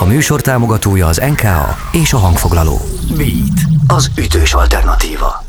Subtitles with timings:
[0.00, 2.80] A műsor támogatója az NKA és a hangfoglaló.
[3.16, 5.44] Beat, az ütős alternatíva.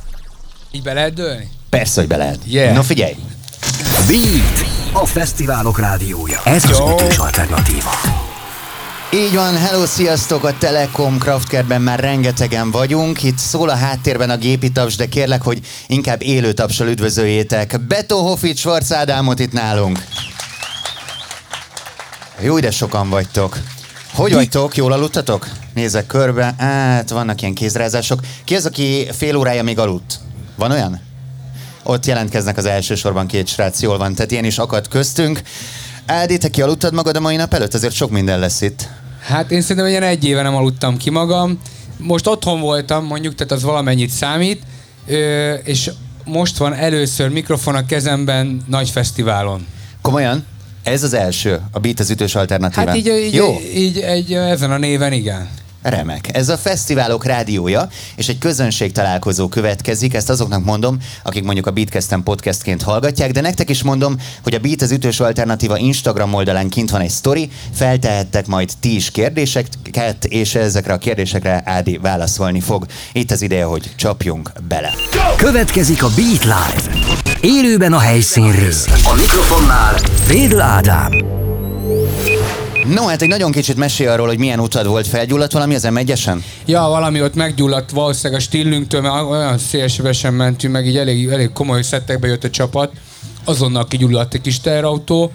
[0.72, 1.50] Így be lehet dőlni?
[1.70, 2.38] Persze, hogy be lehet.
[2.46, 2.76] Yeah.
[2.76, 3.16] No figyelj,
[4.08, 6.40] Beat, a fesztiválok rádiója.
[6.44, 6.92] Ez az Jó.
[6.94, 7.92] ütős alternatíva.
[9.14, 13.24] így van, hello, sziasztok, a Telekom Kraftkertben már rengetegen vagyunk.
[13.24, 17.80] Itt szól a háttérben a gépi taps, de kérlek, hogy inkább élő tapsal üdvözöljétek.
[17.88, 20.04] Beto Hoffit, Schwarz Ádámot itt nálunk.
[22.42, 23.58] Jó, de sokan vagytok.
[24.20, 24.76] Hogy vagytok?
[24.76, 25.48] Jól aludtatok?
[25.74, 26.54] Nézek körbe.
[26.58, 28.20] Hát, vannak ilyen kézrázások.
[28.44, 30.20] Ki az, aki fél órája még aludt?
[30.56, 31.00] Van olyan?
[31.84, 35.42] Ott jelentkeznek az első sorban két srác, jól van, tehát ilyen is akadt köztünk.
[36.06, 37.74] Ádi, te kialudtad magad a mai nap előtt?
[37.74, 38.90] Azért sok minden lesz itt.
[39.22, 41.60] Hát én szerintem ilyen egy éve nem aludtam ki magam.
[41.98, 44.64] Most otthon voltam, mondjuk, tehát az valamennyit számít,
[45.08, 45.92] ö, és
[46.26, 49.66] most van először mikrofon a kezemben nagy fesztiválon.
[50.02, 50.46] Komolyan?
[50.90, 52.88] Ez az első, a Beat az ütős alternatíván.
[52.88, 55.50] Hát így, így, Jó, így egy, ezen a néven igen.
[55.82, 56.36] Remek.
[56.36, 60.14] Ez a fesztiválok rádiója, és egy közönség találkozó következik.
[60.14, 64.60] Ezt azoknak mondom, akik mondjuk a Beatkeztem podcastként hallgatják, de nektek is mondom, hogy a
[64.60, 70.26] Beat az ütős alternatíva Instagram oldalán kint van egy sztori, feltehettek majd ti is kérdéseket,
[70.26, 72.86] és ezekre a kérdésekre Ádi válaszolni fog.
[73.12, 74.94] Itt az ideje, hogy csapjunk bele.
[75.38, 76.98] Következik a Beat Live.
[77.42, 78.74] Élőben a helyszínről.
[79.04, 79.96] A mikrofonnál
[80.28, 81.49] Védl Ádám.
[82.94, 86.00] No, hát egy nagyon kicsit mesél arról, hogy milyen utad volt felgyulladt valami az m
[86.66, 91.52] Ja, valami ott meggyulladt valószínűleg a stillünktől, mert olyan szélsebesen mentünk, meg így elég, elég
[91.52, 92.92] komoly szettekbe jött a csapat.
[93.46, 95.32] Azonnal kigyulladt egy kis terrautó.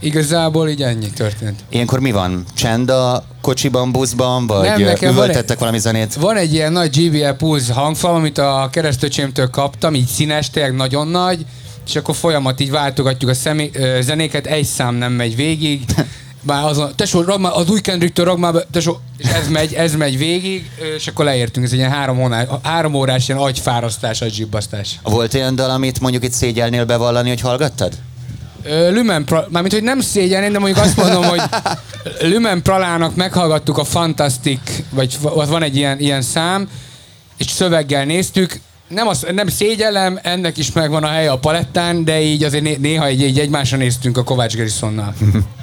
[0.00, 1.60] Igazából így ennyi történt.
[1.70, 2.44] Ilyenkor mi van?
[2.54, 6.14] Csend a kocsiban, buszban, vagy Nem, nekem üvöltettek egy- valami zenét?
[6.14, 11.08] Van egy ilyen nagy JBL Pulse hangfal, amit a keresztőcsémtől kaptam, így színes, tényleg nagyon
[11.08, 11.46] nagy,
[11.86, 15.80] és akkor folyamat így váltogatjuk a szemé- zenéket, egy szám nem megy végig.
[16.42, 19.72] Már azon, tesó, rag már, az új Kendricktől rag már, be, tesó, és ez megy,
[19.74, 21.66] ez megy végig, és akkor leértünk.
[21.66, 24.98] Ez egy ilyen három, órás, három órás ilyen agyfárasztás, agyibbasztás.
[25.02, 27.92] Volt olyan dal, amit mondjuk itt szégyelnél bevallani, hogy hallgattad?
[28.62, 31.40] Ö, Lümen, Pra- mármint, hogy nem szégyenén, de mondjuk azt mondom, hogy
[32.20, 34.60] Lümen Pralának meghallgattuk a Fantastic,
[34.90, 36.68] vagy v- van egy ilyen, ilyen szám,
[37.36, 42.20] és szöveggel néztük, nem, az, nem szégyellem, ennek is megvan a helye a palettán, de
[42.20, 45.14] így azért né- néha egy, egy egymásra néztünk a Kovács Gerissonnal.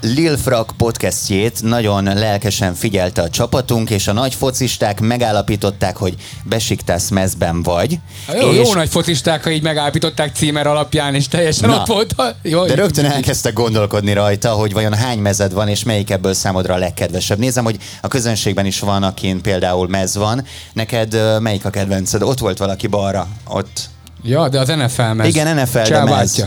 [0.00, 7.02] Lil Frak podcastjét nagyon lelkesen figyelte a csapatunk, és a nagy focisták megállapították, hogy Besiktas
[7.10, 7.98] mezben vagy.
[8.40, 12.12] Jó, és jó nagy focisták, így megállapították címer alapján, és teljesen Na, ott volt.
[12.12, 16.34] a- Jó, De rögtön elkezdtek gondolkodni rajta, hogy vajon hány mezed van, és melyik ebből
[16.34, 17.38] számodra a legkedvesebb.
[17.38, 20.44] Nézem, hogy a közönségben is van, akin például mez van.
[20.72, 22.22] Neked melyik a kedvenced?
[22.22, 23.88] Ott volt valaki balra, ott.
[24.22, 25.26] Ja, de az NFL mez.
[25.26, 26.44] Igen, NFL, mez.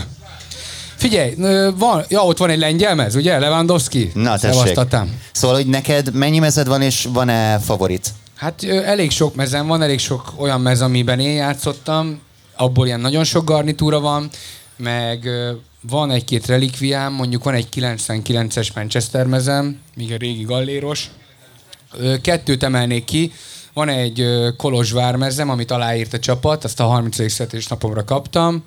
[1.00, 1.34] Figyelj,
[1.76, 3.38] van, ja, ott van egy lengyel mez, ugye?
[3.38, 4.10] Lewandowski?
[4.14, 4.78] Na, tessék.
[5.32, 8.08] Szóval, hogy neked mennyi mezed van, és van-e favorit?
[8.36, 12.20] Hát elég sok mezem van, elég sok olyan mez, amiben én játszottam,
[12.56, 14.28] abból ilyen nagyon sok garnitúra van,
[14.76, 15.28] meg
[15.88, 21.10] van egy-két relikviám, mondjuk van egy 99-es Manchester mezem, még a régi galléros.
[22.22, 23.32] Kettőt emelnék ki,
[23.72, 27.32] van egy Kolozsvár mezem, amit aláírt a csapat, azt a 30.
[27.32, 28.64] születésnapomra kaptam,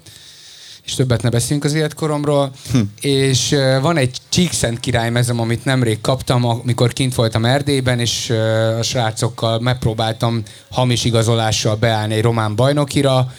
[0.85, 2.51] és többet ne beszéljünk az életkoromról.
[2.71, 2.79] Hm.
[3.01, 8.29] És van egy Csíkszent király mezem, amit nemrég kaptam, amikor kint voltam Erdélyben, és
[8.79, 13.33] a srácokkal megpróbáltam hamis igazolással beállni egy román bajnokira,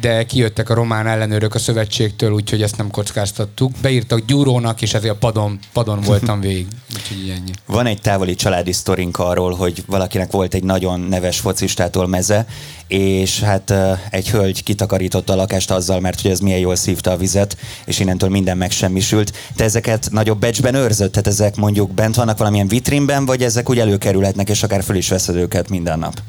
[0.00, 3.72] de kijöttek a román ellenőrök a szövetségtől, úgyhogy ezt nem kockáztattuk.
[3.82, 6.66] Beírtak gyúrónak, és ezért a padon, padon voltam végig.
[6.94, 7.50] Úgyhogy ennyi.
[7.66, 12.46] Van egy távoli családi sztorink arról, hogy valakinek volt egy nagyon neves focistától meze,
[12.86, 13.74] és hát
[14.10, 17.98] egy hölgy kitakarította a lakást azzal, mert hogy ez milyen jól szívta a vizet, és
[17.98, 19.32] innentől minden megsemmisült.
[19.56, 21.10] Te ezeket nagyobb becsben őrzöd?
[21.10, 25.08] Tehát ezek mondjuk bent vannak valamilyen vitrínben, vagy ezek úgy előkerülhetnek, és akár föl is
[25.08, 26.20] veszed őket minden nap?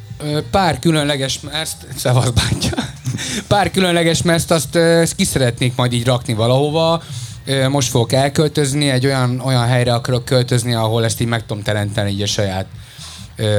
[0.51, 2.71] Pár különleges mezt, szevasz bátyja.
[3.47, 7.03] Pár különleges mezt azt ezt ki szeretnék majd így rakni valahova.
[7.69, 12.11] Most fogok elköltözni, egy olyan, olyan helyre akarok költözni, ahol ezt így meg tudom teremteni
[12.11, 12.65] így a saját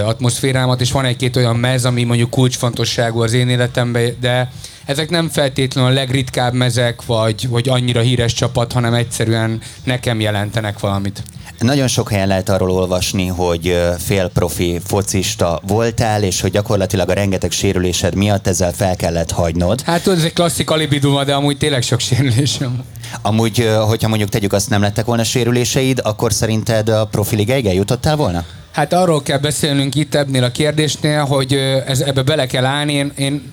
[0.04, 4.50] atmoszférámat, és van egy-két olyan mez, ami mondjuk kulcsfontosságú az én életemben, de
[4.86, 10.80] ezek nem feltétlenül a legritkább mezek, vagy, vagy annyira híres csapat, hanem egyszerűen nekem jelentenek
[10.80, 11.22] valamit.
[11.58, 17.50] Nagyon sok helyen lehet arról olvasni, hogy félprofi focista voltál, és hogy gyakorlatilag a rengeteg
[17.50, 19.82] sérülésed miatt ezzel fel kellett hagynod.
[19.82, 22.84] Hát tudod, ez egy klasszik alibiduma, de amúgy tényleg sok sérülésem.
[23.22, 28.16] Amúgy, hogyha mondjuk tegyük azt nem lettek volna sérüléseid, akkor szerinted a profi ligáig eljutottál
[28.16, 28.44] volna?
[28.72, 31.52] Hát arról kell beszélnünk itt ebnél a kérdésnél, hogy
[31.86, 32.92] ez, ebbe bele kell állni.
[32.92, 33.52] Én, én,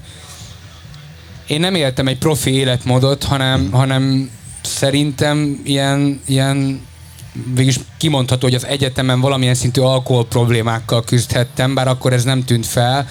[1.51, 4.29] én nem éltem egy profi életmódot, hanem, hanem
[4.61, 6.81] szerintem ilyen, ilyen
[7.45, 12.65] végülis kimondható, hogy az egyetemen valamilyen szintű alkohol problémákkal küzdhettem, bár akkor ez nem tűnt
[12.65, 13.07] fel.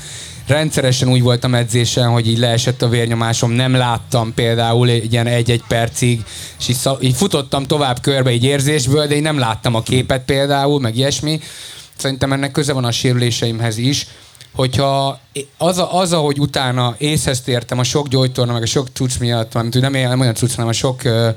[0.47, 5.63] Rendszeresen úgy voltam edzésen, hogy így leesett a vérnyomásom, nem láttam például egy ilyen egy-egy
[5.69, 6.25] percig,
[6.59, 10.25] és így, szal- így futottam tovább körbe egy érzésből, de én nem láttam a képet
[10.25, 11.41] például, meg ilyesmi.
[11.97, 14.07] Szerintem ennek köze van a sérüléseimhez is
[14.55, 15.21] hogyha
[15.59, 19.55] az, a, az, ahogy utána észhez tértem a sok gyógytorna, meg a sok cucc miatt,
[19.55, 21.29] mert nem, nem olyan cucc, hanem a sok uh,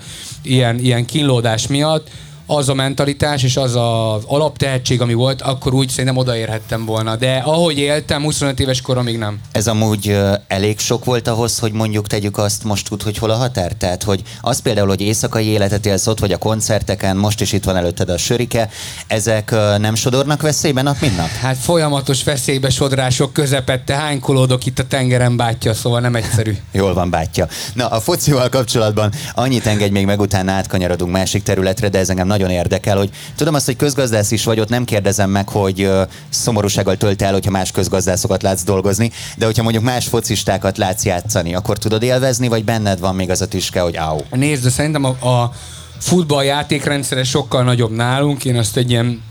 [0.43, 2.09] ilyen, ilyen kínlódás miatt,
[2.45, 7.15] az a mentalitás és az az alaptehetség, ami volt, akkor úgy szerintem odaérhettem volna.
[7.15, 9.39] De ahogy éltem, 25 éves koromig nem.
[9.51, 13.35] Ez amúgy elég sok volt ahhoz, hogy mondjuk tegyük azt, most tud, hogy hol a
[13.35, 13.71] határ?
[13.71, 17.63] Tehát, hogy az például, hogy éjszakai életet élsz ott, vagy a koncerteken, most is itt
[17.63, 18.69] van előtted a sörike,
[19.07, 21.29] ezek nem sodornak veszélybe nap, mint nap?
[21.41, 26.57] Hát folyamatos veszélybe sodrások közepette, hánykolódok itt a tengeren bátya, szóval nem egyszerű.
[26.71, 27.47] Jól van, bátya.
[27.73, 32.27] Na, a focival kapcsolatban annyit engedj még meg, utána átkanyarodunk másik területre, de ez engem
[32.27, 35.89] nagyon érdekel, hogy tudom azt, hogy közgazdász is vagy, ott nem kérdezem meg, hogy
[36.29, 41.55] szomorúsággal tölt el, hogyha más közgazdászokat látsz dolgozni, de hogyha mondjuk más focistákat látsz játszani,
[41.55, 44.17] akkor tudod élvezni, vagy benned van még az a tüske, hogy áú.
[44.31, 45.53] Nézd, de szerintem a, a
[45.97, 49.21] futball játékrendszere sokkal nagyobb nálunk, én azt egy ilyen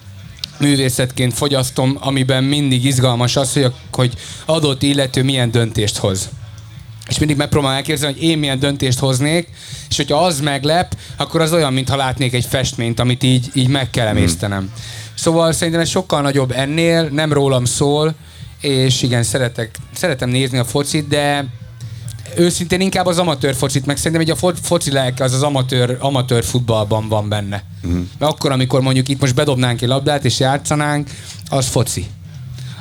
[0.58, 4.14] művészetként fogyasztom, amiben mindig izgalmas az, hogy, hogy
[4.46, 6.30] adott illető milyen döntést hoz
[7.08, 9.48] és mindig megpróbálom elképzelni, hogy én milyen döntést hoznék,
[9.88, 13.90] és hogyha az meglep, akkor az olyan, mintha látnék egy festményt, amit így, így meg
[13.90, 14.58] kell emésztenem.
[14.58, 14.72] Hmm.
[15.14, 18.14] Szóval szerintem ez sokkal nagyobb ennél, nem rólam szól,
[18.60, 21.46] és igen, szeretek, szeretem nézni a focit, de
[22.36, 26.44] őszintén inkább az amatőr focit, meg szerintem hogy a foci lelke az az amatőr, amatőr
[26.44, 27.62] futballban van benne.
[27.86, 27.92] Mm.
[28.18, 31.10] Mert akkor, amikor mondjuk itt most bedobnánk egy labdát és játszanánk,
[31.48, 32.06] az foci.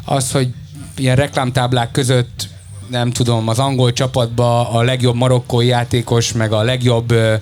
[0.05, 0.49] Az, hogy
[0.97, 2.47] ilyen reklámtáblák között
[2.91, 7.33] nem tudom, az angol csapatba a legjobb marokkói játékos, meg a legjobb uh,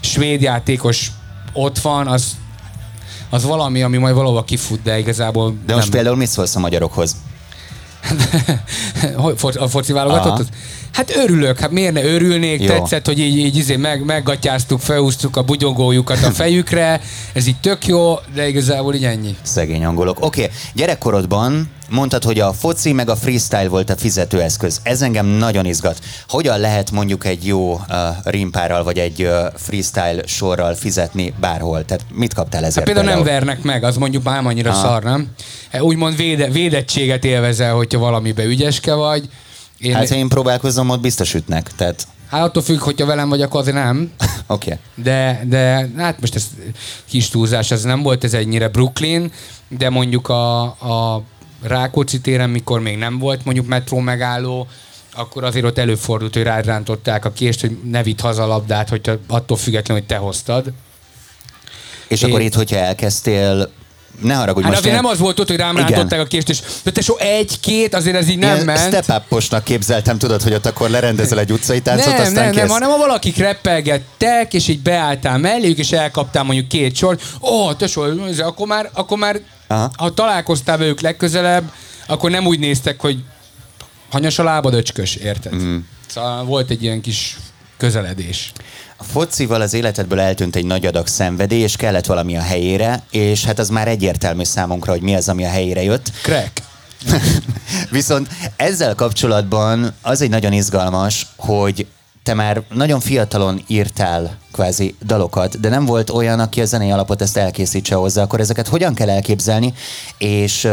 [0.00, 1.10] svéd játékos
[1.52, 2.36] ott van, az,
[3.30, 5.94] az valami, ami majd valahova kifut, de igazából De most nem.
[5.94, 7.16] például mit szólsz a magyarokhoz?
[9.58, 10.48] a foci válogatott?
[10.98, 12.66] Hát örülök, hát miért ne örülnék, Jó.
[12.66, 17.00] tetszett, hogy így, így izé meg, meggatyáztuk, felhúztuk a bugyogójukat a fejükre,
[17.32, 19.36] ez így tök jó, de igazából így ennyi.
[19.42, 20.24] Szegény angolok.
[20.24, 20.54] Oké, okay.
[20.74, 24.80] gyerekkorodban mondtad, hogy a foci meg a freestyle volt a fizetőeszköz.
[24.82, 25.98] Ez engem nagyon izgat.
[26.28, 27.80] Hogyan lehet mondjuk egy jó uh,
[28.24, 31.84] rimpárral vagy egy uh, freestyle sorral fizetni bárhol?
[31.84, 32.74] Tehát mit kaptál ezért?
[32.76, 34.80] Hát például, például nem vernek meg, az mondjuk már annyira Aha.
[34.80, 35.28] szar, nem?
[35.80, 39.28] Úgymond véde, védettséget élvezel, hogyha valamibe ügyeske vagy
[39.78, 41.70] én hát, ha én próbálkozom, ott biztos ütnek.
[41.76, 42.06] Tehát...
[42.28, 44.12] Hát attól függ, hogyha velem vagy, akkor azért nem.
[44.46, 44.72] Oké.
[44.72, 44.78] Okay.
[44.94, 46.46] De, de hát most ez
[47.04, 49.32] kis túlzás, ez nem volt ez ennyire Brooklyn,
[49.68, 51.22] de mondjuk a, a
[51.62, 54.66] Rákóczi téren, mikor még nem volt mondjuk metró megálló,
[55.12, 59.18] akkor azért ott előfordult, hogy rárántották a kést, hogy ne vitt haza a labdát, hogy
[59.26, 60.72] attól függetlenül, hogy te hoztad.
[62.08, 62.28] És Én...
[62.28, 63.70] akkor itt, hogyha elkezdtél
[64.22, 65.02] ne haragudj hát most azért én...
[65.02, 66.60] nem az volt ott, hogy rám rántották a kést, és
[66.92, 69.04] te so egy-két, azért ez így nem Ilyen ment.
[69.04, 72.60] step up képzeltem, tudod, hogy ott akkor lerendezel egy utcai táncot, nem, aztán nem, kész.
[72.60, 77.48] nem, hanem ha valakik reppelgettek, és így beálltál melléjük, és elkaptál mondjuk két sor, ó,
[77.48, 78.02] oh, tesó,
[78.38, 79.90] akkor már, akkor már Aha.
[79.96, 81.72] ha találkoztál velük legközelebb,
[82.06, 83.18] akkor nem úgy néztek, hogy
[84.10, 85.54] hanyas a lábad, öcskös, érted?
[85.54, 85.76] Mm.
[86.06, 87.36] Szóval volt egy ilyen kis
[87.78, 88.52] közeledés.
[88.96, 93.44] A focival az életedből eltűnt egy nagy adag szenvedély, és kellett valami a helyére, és
[93.44, 96.12] hát az már egyértelmű számunkra, hogy mi az, ami a helyére jött.
[96.22, 96.62] Crack.
[97.90, 101.86] Viszont ezzel kapcsolatban az egy nagyon izgalmas, hogy
[102.28, 107.22] te már nagyon fiatalon írtál kvázi dalokat, de nem volt olyan, aki a zenei alapot
[107.22, 109.72] ezt elkészítse hozzá, akkor ezeket hogyan kell elképzelni,
[110.18, 110.72] és uh,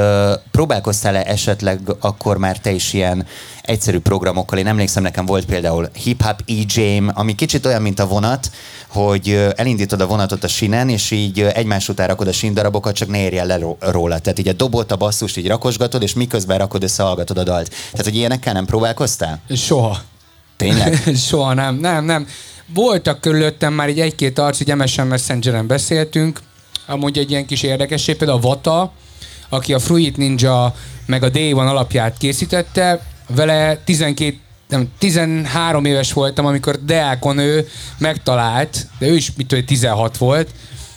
[0.51, 3.25] próbálkoztál-e esetleg akkor már te is ilyen
[3.61, 4.59] egyszerű programokkal?
[4.59, 6.43] Én emlékszem, nekem volt például hip-hop
[6.75, 8.51] e ami kicsit olyan, mint a vonat,
[8.87, 13.21] hogy elindítod a vonatot a sinen, és így egymás után rakod a síndarabokat, csak ne
[13.21, 14.19] érjen le róla.
[14.19, 17.69] Tehát így a dobot, a basszust így rakosgatod, és miközben rakod, összehallgatod a dalt.
[17.91, 19.39] Tehát, hogy ilyenekkel nem próbálkoztál?
[19.49, 19.97] Soha.
[20.57, 21.01] Tényleg?
[21.29, 22.27] Soha nem, nem, nem.
[22.73, 26.39] Voltak körülöttem már egy egy-két arc, hogy MSN Messengeren beszéltünk,
[26.85, 28.91] amúgy egy ilyen kis érdekesség, például a Vata,
[29.49, 36.13] aki a Fruit Ninja meg a Day One alapját készítette, vele 12 nem, 13 éves
[36.13, 40.49] voltam, amikor Deákon ő megtalált, de ő is mit tudom, 16 volt,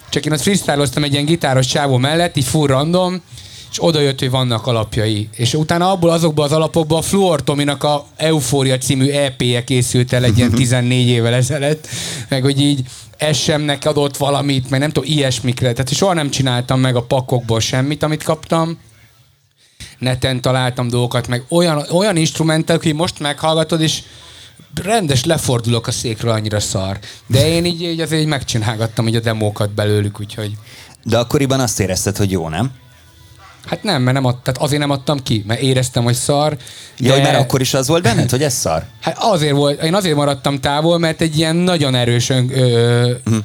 [0.09, 3.23] csak én azt freestyloztam egy ilyen gitáros csávó mellett, így full random,
[3.70, 5.28] és oda jött, hogy vannak alapjai.
[5.37, 10.25] És utána abból azokból az alapokból a Fluor Tominak a Eufória című EP-je készült el
[10.25, 11.88] egy ilyen 14 évvel ezelőtt,
[12.28, 12.84] meg hogy így
[13.32, 15.72] SM-nek adott valamit, meg nem tudom, ilyesmikre.
[15.72, 18.78] Tehát soha nem csináltam meg a pakokból semmit, amit kaptam.
[19.98, 24.02] Neten találtam dolgokat, meg olyan, olyan instrumentek, hogy most meghallgatod, és
[24.82, 26.98] rendes lefordulok a székről, annyira szar.
[27.26, 30.52] De én így, így azért így megcsinálgattam így a demókat belőlük, úgyhogy...
[31.04, 32.70] De akkoriban azt érezted, hogy jó, nem?
[33.67, 36.57] Hát nem, mert nem ad, tehát azért nem adtam ki, mert éreztem, hogy szar.
[36.57, 37.09] De...
[37.09, 38.85] Jaj, mert akkor is az volt benned, hogy ez szar?
[39.00, 43.37] Hát azért volt, én azért maradtam távol, mert egy ilyen nagyon erős ön, ö, hm.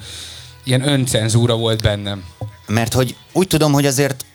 [0.63, 2.23] ilyen öncenzúra volt bennem.
[2.67, 4.25] Mert hogy úgy tudom, hogy azért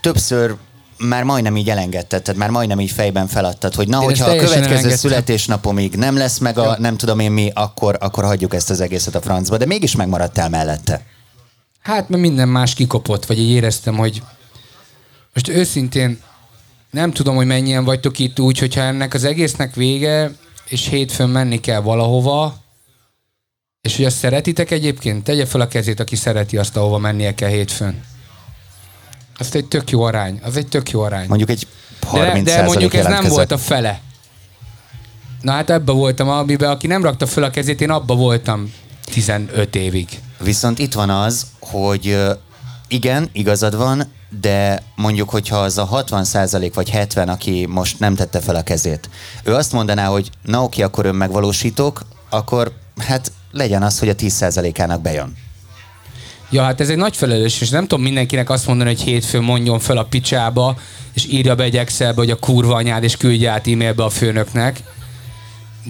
[0.00, 0.56] többször
[0.98, 4.36] már majdnem így elengedted, tehát már majdnem így fejben feladtad, hogy na, én hogyha a
[4.36, 6.76] következő születésnapomig nem lesz meg a ja.
[6.78, 10.48] nem tudom én mi, akkor, akkor hagyjuk ezt az egészet a francba, de mégis megmaradtál
[10.48, 11.02] mellette.
[11.80, 14.22] Hát, mert minden más kikopott, vagy így éreztem, hogy
[15.34, 16.20] most őszintén
[16.90, 20.32] nem tudom, hogy mennyien vagytok itt úgy, hogyha ennek az egésznek vége,
[20.68, 22.56] és hétfőn menni kell valahova,
[23.80, 27.48] és hogy azt szeretitek egyébként, tegye fel a kezét, aki szereti azt, ahova mennie kell
[27.48, 28.04] hétfőn.
[29.38, 30.40] Az egy tök jó arány.
[30.42, 31.28] Az egy tök jó arány.
[31.28, 31.66] Mondjuk egy
[32.06, 34.00] 30 De, de mondjuk ez nem volt a fele.
[35.40, 38.72] Na hát ebbe voltam, amiben aki nem rakta föl a kezét, én abba voltam
[39.04, 40.08] 15 évig.
[40.42, 42.18] Viszont itt van az, hogy
[42.88, 48.40] igen, igazad van, de mondjuk, hogyha az a 60% vagy 70, aki most nem tette
[48.40, 49.10] fel a kezét,
[49.42, 54.14] ő azt mondaná, hogy na oké, akkor ön megvalósítok, akkor hát legyen az, hogy a
[54.14, 55.36] 10% ának bejön.
[56.50, 59.78] Ja, hát ez egy nagy felelős, és nem tudom mindenkinek azt mondani, hogy hétfőn mondjon
[59.78, 60.76] fel a picsába,
[61.12, 64.82] és írja be egy Excelbe, hogy a kurva anyád, és küldje át e-mailbe a főnöknek.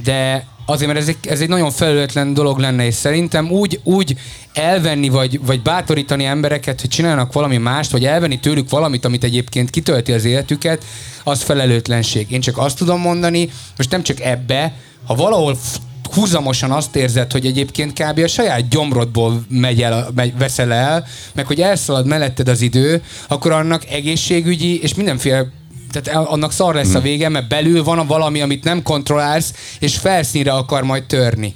[0.02, 4.16] De azért, mert ez egy, ez egy nagyon felelőtlen dolog lenne, és szerintem úgy, úgy
[4.52, 9.70] elvenni, vagy, vagy bátorítani embereket, hogy csinálnak valami mást, vagy elvenni tőlük valamit, amit egyébként
[9.70, 10.84] kitölti az életüket,
[11.24, 12.30] az felelőtlenség.
[12.30, 14.72] Én csak azt tudom mondani, most nem csak ebbe,
[15.06, 15.58] ha valahol
[16.14, 18.18] húzamosan azt érzed, hogy egyébként kb.
[18.18, 23.52] a saját gyomrodból megy el, megy, veszel el, meg hogy elszalad melletted az idő, akkor
[23.52, 25.46] annak egészségügyi és mindenféle
[25.90, 27.02] tehát annak szar lesz a hmm.
[27.02, 31.54] vége, mert belül van valami, amit nem kontrollálsz, és felszínre akar majd törni.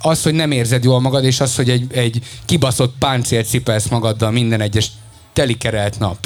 [0.00, 4.30] Az, hogy nem érzed jól magad, és az, hogy egy, egy kibaszott páncélt cipelsz magaddal
[4.30, 4.90] minden egyes
[5.32, 6.18] telikerelt nap.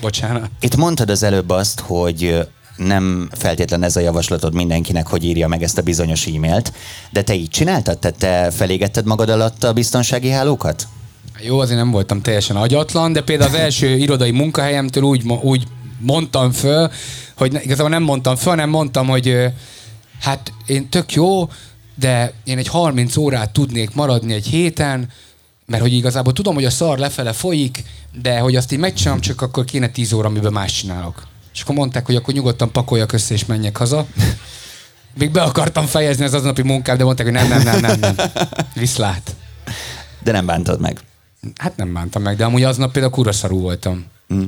[0.00, 0.50] Bocsánat.
[0.60, 2.46] Itt mondtad az előbb azt, hogy
[2.76, 6.72] nem feltétlen ez a javaslatod mindenkinek, hogy írja meg ezt a bizonyos e-mailt,
[7.10, 7.98] de te így csináltad?
[7.98, 10.88] Te, te felégetted magad alatt a biztonsági hálókat?
[11.40, 15.66] Jó, azért nem voltam teljesen agyatlan, de például az első irodai munkahelyemtől úgy, úgy
[15.98, 16.90] mondtam föl,
[17.36, 19.36] hogy igazából nem mondtam föl, hanem mondtam, hogy
[20.20, 21.48] hát én tök jó,
[21.94, 25.08] de én egy 30 órát tudnék maradni egy héten,
[25.66, 27.84] mert hogy igazából tudom, hogy a szar lefele folyik,
[28.22, 31.26] de hogy azt így megcsinálom, csak akkor kéne 10 óra, amiben más csinálok.
[31.54, 34.06] És akkor mondták, hogy akkor nyugodtan pakoljak össze és menjek haza.
[35.18, 38.14] Még be akartam fejezni az aznapi munkát, de mondták, hogy nem, nem, nem, nem, nem.
[38.74, 39.34] Viszlát.
[40.22, 41.00] De nem bántad meg.
[41.56, 44.04] Hát nem bántam meg, de amúgy aznap például kuraszarú voltam.
[44.34, 44.42] Mm.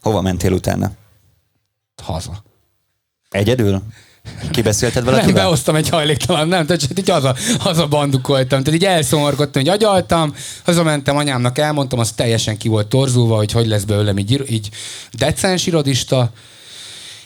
[0.00, 0.92] Hova mentél utána?
[2.02, 2.42] Haza.
[3.30, 3.82] Egyedül?
[4.50, 5.32] Kibeszélted valakivel?
[5.32, 8.62] Nem, behoztam egy hajléktalan, nem, tehát így haza, haza bandukoltam.
[8.62, 13.66] Tehát így elszomorkodtam, hogy agyaltam, hazamentem anyámnak, elmondtam, az teljesen ki volt torzulva, hogy hogy
[13.66, 14.70] lesz belőlem így, így
[15.12, 16.30] decens irodista,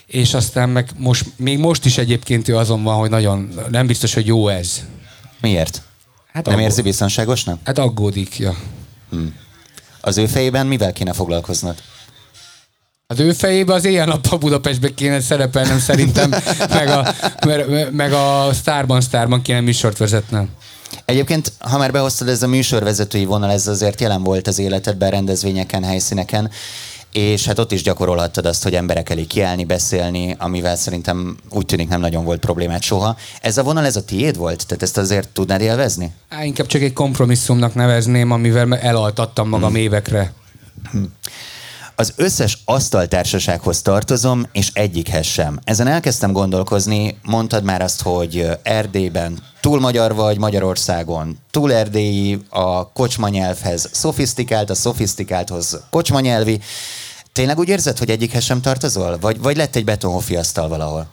[0.07, 4.15] és aztán meg most, még most is egyébként ő azon van, hogy nagyon, nem biztos,
[4.15, 4.85] hogy jó ez.
[5.41, 5.83] Miért?
[6.33, 6.67] Hát nem aggód...
[6.69, 7.59] érzi biztonságosnak?
[7.65, 8.57] Hát aggódik, ja.
[9.11, 9.35] Hmm.
[10.01, 11.83] Az ő fejében mivel kéne foglalkoznod?
[13.15, 16.35] Az ő fejébe az éjjel-nappal Budapestbe kéne szerepelnem szerintem,
[16.69, 17.15] meg a,
[17.91, 20.49] meg a Starban Starban kéne műsort vezetnem.
[21.05, 25.85] Egyébként, ha már behoztad ez a műsorvezetői vonal, ez azért jelen volt az életedben, rendezvényeken,
[25.85, 26.51] helyszíneken,
[27.13, 31.89] és hát ott is gyakorolhattad azt, hogy emberek elé kiállni, beszélni, amivel szerintem úgy tűnik
[31.89, 33.17] nem nagyon volt problémát soha.
[33.41, 34.67] Ez a vonal, ez a tiéd volt?
[34.67, 36.13] Tehát ezt azért tudnád élvezni?
[36.29, 39.81] Á, inkább csak egy kompromisszumnak nevezném, amivel elaltattam magam hmm.
[39.81, 40.33] évekre.
[40.91, 41.13] Hmm.
[41.97, 45.59] Az összes asztaltársasághoz tartozom, és egyikhez sem.
[45.65, 52.93] Ezen elkezdtem gondolkozni, mondtad már azt, hogy Erdélyben túl magyar vagy Magyarországon, túl erdélyi, a
[52.93, 56.61] kocsma nyelvhez szofisztikált, a szofisztikálthoz kocsma nyelvi.
[57.33, 59.19] Tényleg úgy érzed, hogy egyikhez sem tartozol?
[59.21, 61.07] Vagy, vagy lett egy betonhofi asztal valahol?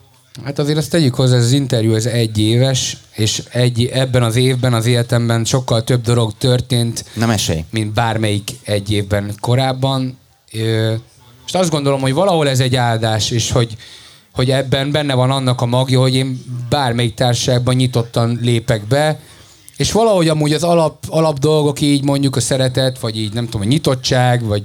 [0.44, 4.36] Hát azért azt tegyük hozzá, ez az interjú ez egy éves, és egy, ebben az
[4.36, 7.66] évben az életemben sokkal több dolog történt, Na mesélj.
[7.70, 10.20] mint bármelyik egy évben korábban.
[10.52, 13.76] És azt gondolom, hogy valahol ez egy áldás, és hogy,
[14.34, 19.20] hogy ebben benne van annak a magja, hogy én bármelyik társaságban nyitottan lépek be,
[19.78, 23.62] és valahogy amúgy az alap, alap dolgok így mondjuk a szeretet, vagy így nem tudom,
[23.62, 24.64] a nyitottság, vagy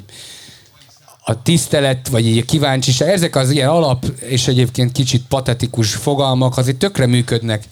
[1.25, 6.57] a tisztelet, vagy így a kíváncsiság, ezek az ilyen alap és egyébként kicsit patetikus fogalmak
[6.57, 7.65] azért tökre működnek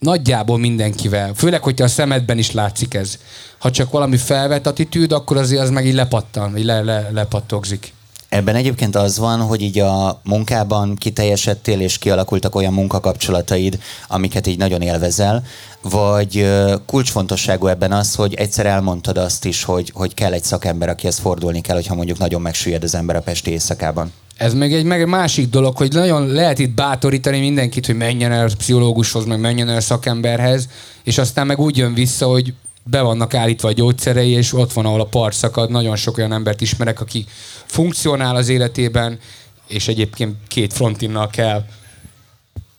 [0.00, 1.34] nagyjából mindenkivel.
[1.34, 3.18] Főleg, hogyha a szemedben is látszik ez.
[3.58, 7.92] Ha csak valami felvett attitűd, akkor azért az meg így lepattan, így le, le, lepattogzik.
[8.30, 14.58] Ebben egyébként az van, hogy így a munkában kiteljesedtél, és kialakultak olyan munkakapcsolataid, amiket így
[14.58, 15.42] nagyon élvezel,
[15.82, 16.46] vagy
[16.86, 21.60] kulcsfontosságú ebben az, hogy egyszer elmondtad azt is, hogy, hogy kell egy szakember, akihez fordulni
[21.60, 24.12] kell, hogyha mondjuk nagyon megsüllyed az ember a pesti éjszakában.
[24.36, 28.32] Ez meg egy, meg egy másik dolog, hogy nagyon lehet itt bátorítani mindenkit, hogy menjen
[28.32, 30.68] el pszichológushoz, meg menjen el szakemberhez,
[31.04, 34.86] és aztán meg úgy jön vissza, hogy be vannak állítva a gyógyszerei, és ott van,
[34.86, 35.70] ahol a part szakad.
[35.70, 37.26] Nagyon sok olyan embert ismerek, aki
[37.64, 39.18] funkcionál az életében,
[39.66, 41.64] és egyébként két frontinnal kell,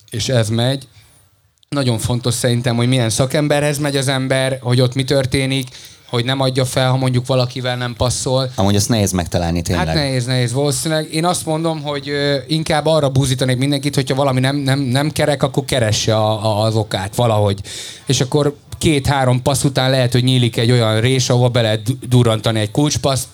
[0.10, 0.88] és ez megy.
[1.70, 5.68] Nagyon fontos szerintem, hogy milyen szakemberhez megy az ember, hogy ott mi történik,
[6.12, 8.52] hogy nem adja fel, ha mondjuk valakivel nem passzol.
[8.56, 9.86] Amúgy azt nehéz megtalálni tényleg.
[9.86, 11.14] Hát nehéz, nehéz valószínűleg.
[11.14, 15.44] Én azt mondom, hogy ö, inkább arra buzítanék mindenkit, hogyha valami nem, nem, nem kerek,
[15.44, 17.62] akkor keresse a, a, az okát valahogy.
[18.06, 22.60] És akkor két-három passz után lehet, hogy nyílik egy olyan rés, ahova be lehet durrantani
[22.60, 23.28] egy kulcspaszt,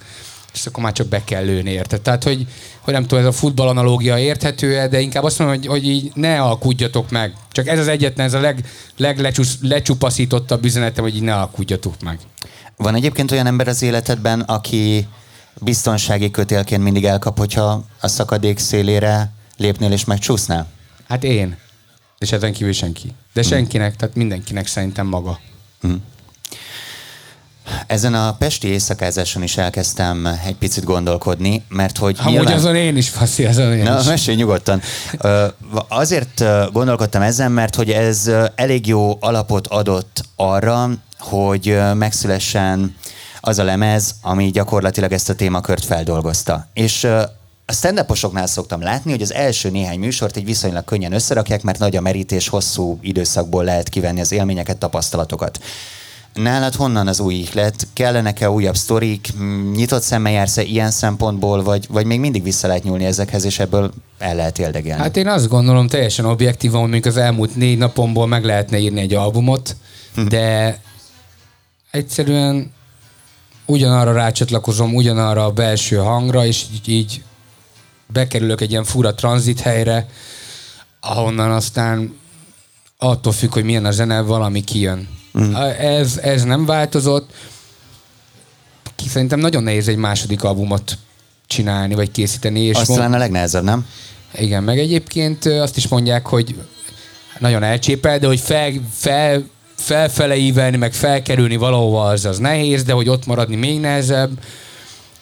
[0.53, 2.01] és akkor már csak be kell lőni, érted?
[2.01, 2.47] Tehát, hogy,
[2.81, 6.11] hogy nem tudom, ez a futball analógia érthető de inkább azt mondom, hogy, hogy így
[6.13, 7.33] ne alkudjatok meg.
[7.51, 8.65] Csak ez az egyetlen, ez a leg,
[8.97, 12.19] leglecsupaszítottabb üzenetem, hogy így ne alkudjatok meg.
[12.77, 15.07] Van egyébként olyan ember az életedben, aki
[15.61, 20.67] biztonsági kötélként mindig elkap, hogyha a szakadék szélére lépnél és megcsúsznál?
[21.07, 21.57] Hát én.
[22.19, 23.13] És ezen kívül senki.
[23.33, 23.47] De hm.
[23.47, 25.39] senkinek, tehát mindenkinek szerintem maga.
[25.81, 26.03] Hmm.
[27.87, 32.53] Ezen a pesti éjszakázáson is elkezdtem egy picit gondolkodni, mert hogy Amúgy nyilván...
[32.53, 34.05] azon én is, faszi, azon én Na, is.
[34.05, 34.81] mesélj nyugodtan.
[35.87, 42.95] Azért gondolkodtam ezen, mert hogy ez elég jó alapot adott arra, hogy megszülessen
[43.39, 46.67] az a lemez, ami gyakorlatilag ezt a témakört feldolgozta.
[46.73, 47.07] És
[47.69, 48.05] a stand
[48.45, 52.47] szoktam látni, hogy az első néhány műsort egy viszonylag könnyen összerakják, mert nagy a merítés,
[52.47, 55.59] hosszú időszakból lehet kivenni az élményeket, tapasztalatokat.
[56.33, 57.87] Nálad honnan az új ihlet?
[57.93, 59.27] Kellenek-e újabb sztorik?
[59.75, 63.91] Nyitott szemmel jársz-e ilyen szempontból, vagy, vagy még mindig vissza lehet nyúlni ezekhez, és ebből
[64.17, 65.01] el lehet érdegelni?
[65.01, 69.13] Hát én azt gondolom teljesen objektívan, hogy az elmúlt négy napomból meg lehetne írni egy
[69.13, 69.75] albumot,
[70.15, 70.27] hm.
[70.27, 70.79] de
[71.91, 72.71] egyszerűen
[73.65, 77.21] ugyanarra rácsatlakozom, ugyanarra a belső hangra, és így, így
[78.07, 80.07] bekerülök egy ilyen fura tranzit helyre,
[80.99, 82.15] ahonnan aztán
[82.97, 85.07] attól függ, hogy milyen a zene, valami kijön.
[85.39, 85.55] Mm.
[85.79, 87.33] Ez, ez nem változott.
[89.07, 90.97] Szerintem nagyon nehéz egy második albumot
[91.47, 92.59] csinálni, vagy készíteni.
[92.59, 93.13] És Azt mond...
[93.13, 93.85] a legnehezebb, nem?
[94.33, 96.55] Igen, meg egyébként azt is mondják, hogy
[97.39, 102.93] nagyon elcsépel, de hogy fel, fel, felfele ívelni, meg felkerülni valahova az, az nehéz, de
[102.93, 104.29] hogy ott maradni még nehezebb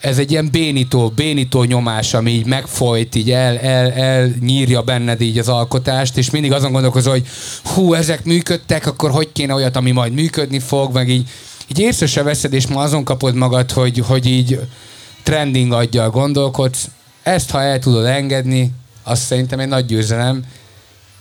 [0.06, 5.22] ez egy ilyen bénító, bénító nyomás, ami így megfolyt, így el, el, el nyírja benned
[5.22, 7.28] így az alkotást, és mindig azon gondolkozol, hogy
[7.63, 11.30] hú, ezek működtek, akkor hogy kéne olyat, ami majd működni fog, meg így,
[11.68, 14.60] így észre se veszed, és ma azon kapod magad, hogy, hogy így
[15.24, 16.88] trending adja gondolkodsz.
[17.24, 18.72] Ezt, ha el tudod engedni,
[19.04, 20.44] azt szerintem egy nagy győzelem.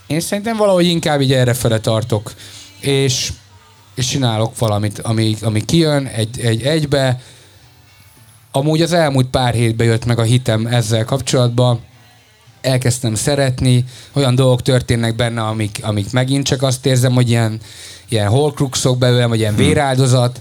[0.06, 2.32] Én szerintem valahogy inkább így erre fele tartok.
[2.80, 3.32] És,
[3.94, 7.20] és csinálok valamit, ami, ami kijön egy, egy egybe,
[8.56, 11.80] Amúgy az elmúlt pár hétben jött meg a hitem ezzel kapcsolatban,
[12.60, 17.60] elkezdtem szeretni, olyan dolgok történnek benne, amik, amik megint csak azt érzem, hogy ilyen,
[18.08, 19.60] ilyen holkruxok belőlem, vagy ilyen hm.
[19.60, 20.40] véráldozat,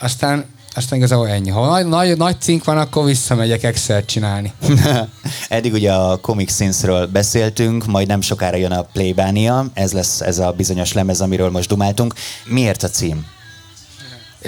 [0.00, 0.44] aztán
[0.76, 1.50] aztán igazából ennyi.
[1.50, 4.52] Ha nagy, nagy, nagy cink van, akkor visszamegyek Excel csinálni.
[5.48, 10.38] Eddig ugye a Comic Sins-ről beszéltünk, majd nem sokára jön a Playbania, ez lesz ez
[10.38, 12.14] a bizonyos lemez, amiről most dumáltunk.
[12.44, 13.26] Miért a cím?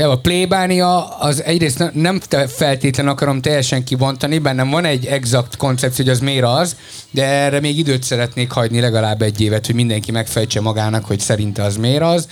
[0.05, 6.15] A plébánia az egyrészt nem feltétlen akarom teljesen kibontani, bennem van egy exakt koncepció, hogy
[6.15, 6.77] az miért az,
[7.11, 11.63] de erre még időt szeretnék hagyni legalább egy évet, hogy mindenki megfejtse magának, hogy szerinte
[11.63, 12.29] az miért az.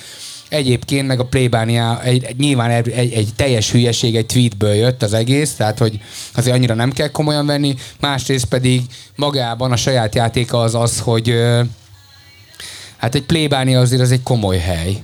[0.49, 5.55] Egyébként meg a plébánia egy, nyilván egy, egy teljes hülyeség, egy tweetből jött az egész,
[5.55, 6.01] tehát hogy
[6.35, 8.83] azért annyira nem kell komolyan venni, másrészt pedig
[9.17, 11.35] magában a saját játéka az az, hogy
[12.97, 15.03] hát egy plébánia azért az egy komoly hely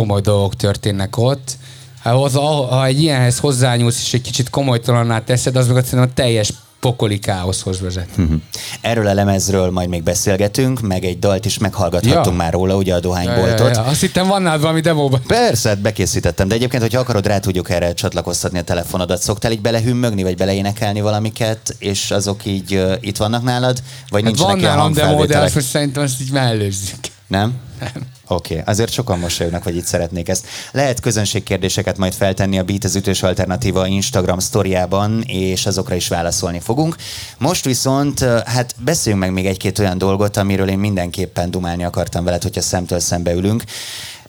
[0.00, 1.56] komoly dolgok történnek ott,
[2.02, 6.52] Hát az, ha egy ilyenhez hozzányúlsz, és egy kicsit komolytalanná teszed, az meg a teljes
[6.80, 8.16] pokoli káoszhoz vezet.
[8.16, 8.34] Mhm.
[8.80, 12.32] Erről a lemezről majd még beszélgetünk, meg egy dalt is meghallgathattunk ja.
[12.32, 13.58] már róla, ugye a dohányboltot.
[13.58, 13.82] Ja, ja, ja.
[13.82, 15.22] Azt hittem van nálad valami demóban.
[15.26, 19.22] Persze, hát bekészítettem, de egyébként, hogyha akarod, rá tudjuk erre csatlakoztatni a telefonodat.
[19.22, 23.82] Szoktál így belehümmögni, vagy beleénekelni valamiket, és azok így uh, itt vannak nálad?
[24.08, 26.98] Vagy hát nincsenek van nálam demó, de azt most szerintem azt így mellőzzük.
[27.26, 27.54] Nem?
[27.80, 28.18] Nem.
[28.32, 28.72] Oké, okay.
[28.72, 30.46] azért sokan mosolyognak, hogy itt szeretnék ezt.
[30.72, 36.60] Lehet közönségkérdéseket majd feltenni a Beat az ütős alternatíva Instagram sztoriában, és azokra is válaszolni
[36.60, 36.96] fogunk.
[37.38, 42.42] Most viszont, hát beszéljünk meg még egy-két olyan dolgot, amiről én mindenképpen dumálni akartam veled,
[42.42, 43.64] hogyha szemtől szembe ülünk.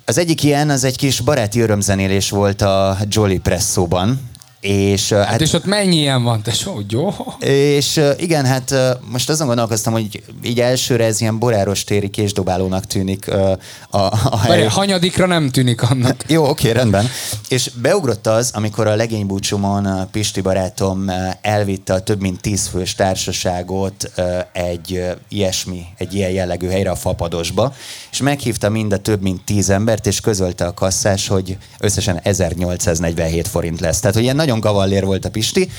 [0.06, 4.31] Az egyik ilyen, az egy kis baráti örömzenélés volt a Jolly Presszóban,
[4.62, 7.14] És, hát, Hát és ott mennyi ilyen van, te so, jó?
[7.40, 8.74] és igen, hát
[9.12, 13.58] most azon gondolkoztam, hogy így elsőre ez ilyen boráros téri késdobálónak tűnik a,
[13.90, 14.50] a hely.
[14.50, 16.24] Várj, hanyadikra nem tűnik annak.
[16.28, 17.06] Jó, oké, rendben.
[17.48, 22.96] És beugrott az, amikor a legénybúcsúmon a Pisti barátom elvitte a több mint tíz fős
[22.96, 24.12] társaságot
[24.54, 27.74] egy ilyesmi, egy ilyen jellegű helyre a Fapadosba,
[28.12, 33.48] és meghívta mind a több mint tíz embert, és közölte a kasszás, hogy összesen 1847
[33.48, 34.00] forint lesz.
[34.00, 35.70] Tehát, hogy ilyen nagyon gavallér volt a Pisti,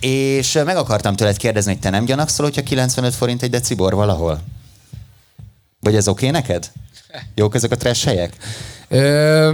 [0.00, 4.40] és meg akartam tőled kérdezni, hogy te nem gyanakszol, hogyha 95 forint egy decibor valahol?
[5.80, 6.70] Vagy ez oké okay neked?
[7.34, 8.36] Jók ezek a trash helyek?
[8.88, 9.52] Ö,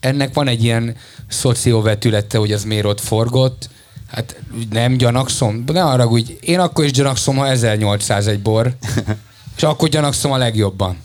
[0.00, 0.96] ennek van egy ilyen
[1.28, 3.68] szocióvetülete, hogy az miért ott forgott.
[4.10, 8.76] Hát nem gyanakszom, ne arra, hogy én akkor is gyanakszom, ha 1801 bor,
[9.56, 11.04] és akkor gyanakszom a legjobban.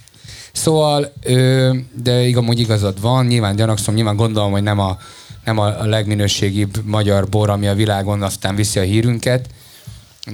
[0.51, 4.97] Szóval, ö, de igaz, igazad van, nyilván gyanakszom, nyilván gondolom, hogy nem a,
[5.43, 9.49] nem a, a legminőségibb magyar bor, ami a világon aztán viszi a hírünket,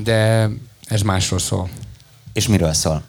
[0.03, 0.49] de
[0.87, 1.69] ez másról szól.
[2.33, 3.03] És miről szól?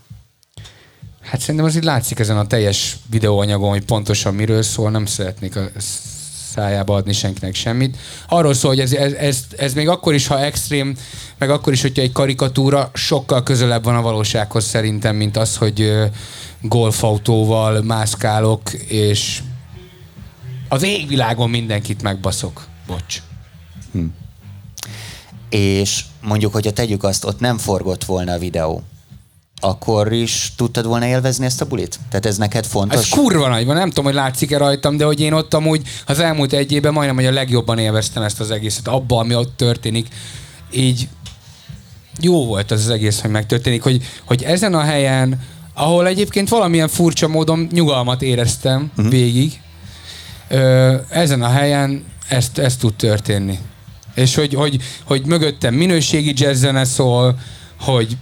[1.20, 5.56] Hát szerintem az így látszik ezen a teljes videóanyagon, hogy pontosan miről szól, nem szeretnék
[5.56, 5.68] a
[6.54, 7.96] szájába adni senkinek semmit.
[8.28, 10.96] Arról szól, hogy ez, ez, ez, ez még akkor is, ha extrém,
[11.38, 15.92] meg akkor is, hogyha egy karikatúra, sokkal közelebb van a valósághoz szerintem, mint az, hogy
[16.60, 19.42] golfautóval mászkálok, és
[20.68, 22.66] az égvilágon mindenkit megbaszok.
[22.86, 23.22] Bocs.
[25.48, 28.82] És mondjuk, hogyha tegyük azt, ott nem forgott volna a videó,
[29.60, 31.98] akkor is tudtad volna élvezni ezt a bulit?
[32.08, 32.98] Tehát ez neked fontos?
[32.98, 36.18] Ez kurva nagy van, nem tudom, hogy látszik-e rajtam, de hogy én ott amúgy az
[36.18, 40.08] elmúlt egy évben majdnem, hogy a legjobban élveztem ezt az egészet, abban, ami ott történik.
[40.72, 41.08] Így
[42.20, 45.40] jó volt az, az egész, hogy megtörténik, hogy, hogy ezen a helyen,
[45.74, 49.12] ahol egyébként valamilyen furcsa módon nyugalmat éreztem uh-huh.
[49.12, 49.60] végig,
[51.08, 53.58] ezen a helyen ezt, ezt tud történni.
[54.14, 57.38] És hogy, hogy, hogy mögöttem minőségi jazzzene szól,
[57.80, 58.16] hogy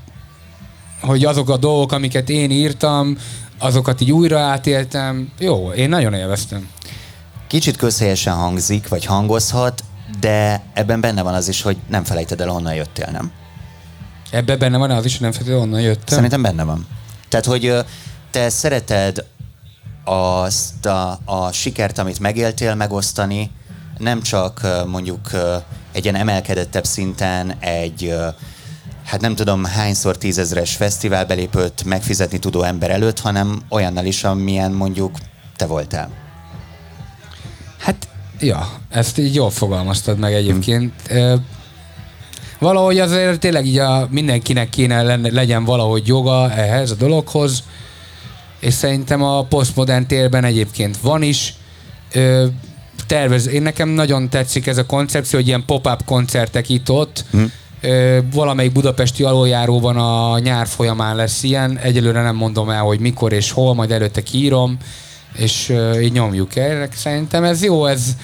[1.00, 3.18] hogy azok a dolgok, amiket én írtam,
[3.58, 5.32] azokat így újra átéltem.
[5.38, 6.68] Jó, én nagyon élveztem.
[7.46, 9.84] Kicsit közhelyesen hangzik, vagy hangozhat,
[10.20, 13.32] de ebben benne van az is, hogy nem felejted el, honnan jöttél, nem?
[14.30, 16.14] Ebben benne van az is, hogy nem feltétlenül onnan jöttem.
[16.14, 16.86] Szerintem benne van.
[17.28, 17.74] Tehát, hogy
[18.30, 19.24] te szereted
[20.08, 23.50] azt a, a sikert, amit megéltél, megosztani,
[23.98, 25.30] nem csak mondjuk
[25.92, 28.14] egy ilyen emelkedettebb szinten egy,
[29.04, 34.72] hát nem tudom hányszor tízezres fesztivál belépőt megfizetni tudó ember előtt, hanem olyannal is, amilyen
[34.72, 35.18] mondjuk
[35.56, 36.10] te voltál.
[37.78, 38.08] Hát,
[38.40, 40.92] ja, ezt így jól fogalmaztad meg egyébként.
[41.08, 41.34] Ö,
[42.58, 47.62] Valahogy azért tényleg így a, mindenkinek kéne legyen valahogy joga ehhez a dologhoz,
[48.60, 51.54] és szerintem a posztmodern térben egyébként van is.
[52.12, 52.46] Ö,
[53.06, 57.24] tervez, én nekem nagyon tetszik ez a koncepció, hogy ilyen pop-up koncertek itt-ott.
[57.30, 57.42] Hm.
[57.80, 61.78] Ö, valamelyik budapesti aluljáróban a nyár folyamán lesz ilyen.
[61.78, 64.76] Egyelőre nem mondom el, hogy mikor és hol, majd előtte kiírom,
[65.36, 66.88] és ö, így nyomjuk el.
[66.94, 68.16] Szerintem ez jó, ez,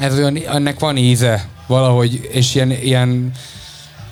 [0.00, 3.32] ez olyan, ennek van íze valahogy, és ilyen, ilyen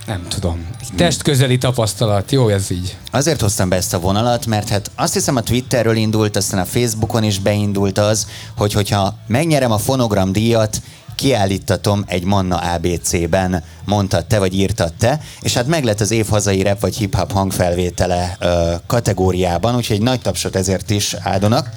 [0.06, 2.96] nem tudom, testközeli tapasztalat, jó ez így.
[3.10, 6.64] Azért hoztam be ezt a vonalat, mert hát azt hiszem a Twitterről indult, aztán a
[6.64, 10.82] Facebookon is beindult az, hogy hogyha megnyerem a fonogram díjat,
[11.16, 16.28] kiállítatom egy Manna ABC-ben, mondtad te, vagy írtad te, és hát meg lett az év
[16.28, 21.68] hazai rap vagy hip-hop hangfelvétele ö, kategóriában, úgyhogy egy nagy tapsot ezért is áldonak.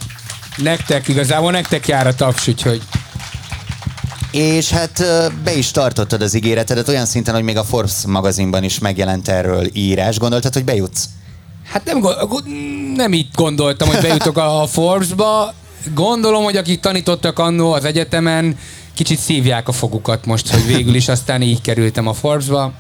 [0.57, 2.81] Nektek, igazából nektek jár a taps, úgyhogy
[4.35, 5.03] És hát
[5.43, 9.67] be is tartottad az ígéretedet olyan szinten, hogy még a Forbes magazinban is megjelent erről
[9.73, 10.19] írás.
[10.19, 11.05] Gondoltad, hogy bejutsz?
[11.63, 12.07] Hát nem,
[12.95, 15.53] nem így gondoltam, hogy bejutok a a Forbes-ba.
[15.93, 18.57] Gondolom, hogy akik tanítottak annó az egyetemen,
[18.93, 22.73] kicsit szívják a fogukat most, hogy végül is aztán így kerültem a Forbes-ba.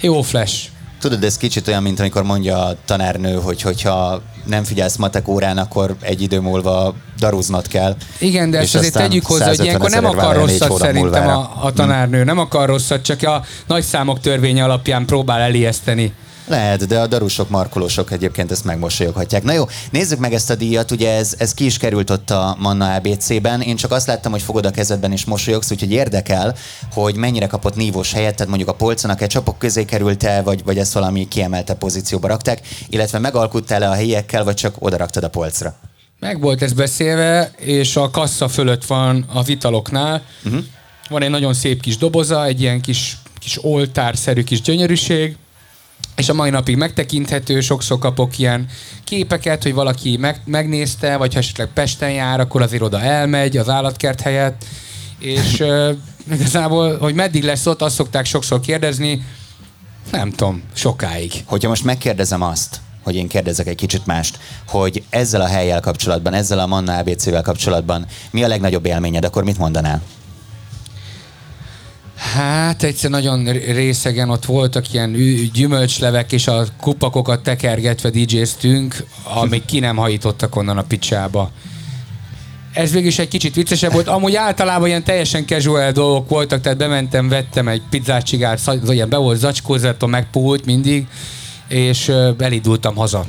[0.00, 0.68] Jó flash.
[1.00, 5.58] Tudod, ez kicsit olyan, mint amikor mondja a tanárnő, hogy hogyha nem figyelsz matek órán,
[5.58, 7.96] akkor egy idő múlva darúznod kell.
[8.18, 11.72] Igen, de ezt azért tegyük hozzá, hogy 150 ilyenkor nem akar rosszat szerintem a, a
[11.72, 16.12] tanárnő, nem akar rosszat, csak a nagy számok törvénye alapján próbál elijeszteni.
[16.48, 19.42] Lehet, de a darusok, markolósok egyébként ezt megmosolyoghatják.
[19.42, 22.56] Na jó, nézzük meg ezt a díjat, ugye ez, ez ki is került ott a
[22.58, 23.60] Manna ABC-ben.
[23.60, 26.54] Én csak azt láttam, hogy fogod a kezedben és mosolyogsz, úgyhogy érdekel,
[26.92, 30.64] hogy mennyire kapott nívós helyet, tehát mondjuk a polcon a ketchupok közé került el, vagy,
[30.64, 35.28] vagy ezt valami kiemelte pozícióba rakták, illetve megalkuttál-e a helyiekkel, vagy csak oda raktad a
[35.28, 35.87] polcra?
[36.20, 40.22] Meg volt ez beszélve, és a kassa fölött van az italoknál.
[40.44, 40.64] Uh-huh.
[41.08, 45.36] Van egy nagyon szép kis doboza, egy ilyen kis, kis oltárszerű kis gyönyörűség,
[46.16, 48.66] és a mai napig megtekinthető, sokszor kapok ilyen
[49.04, 53.68] képeket, hogy valaki meg, megnézte, vagy ha esetleg Pesten jár, akkor azért oda elmegy az
[53.68, 54.64] állatkert helyett,
[55.18, 55.92] és ö,
[56.34, 59.26] igazából, hogy meddig lesz ott, azt szokták sokszor kérdezni,
[60.10, 61.32] nem tudom, sokáig.
[61.44, 66.34] Hogyha most megkérdezem azt, hogy én kérdezek egy kicsit mást, hogy ezzel a helyjel kapcsolatban,
[66.34, 70.02] ezzel a Manna ABC-vel kapcsolatban mi a legnagyobb élményed, akkor mit mondanál?
[72.34, 75.16] Hát egyszer nagyon részegen ott voltak ilyen
[75.52, 81.50] gyümölcslevek, és a kupakokat tekergetve DJ-ztünk, amíg ki nem hajítottak onnan a picsába.
[82.72, 84.08] Ez végül is egy kicsit viccesebb volt.
[84.08, 89.16] Amúgy általában ilyen teljesen casual dolgok voltak, tehát bementem, vettem egy pizzát, csigált, ilyen be
[89.16, 91.06] volt zacskózatton, megpult mindig,
[91.68, 93.24] és elindultam haza.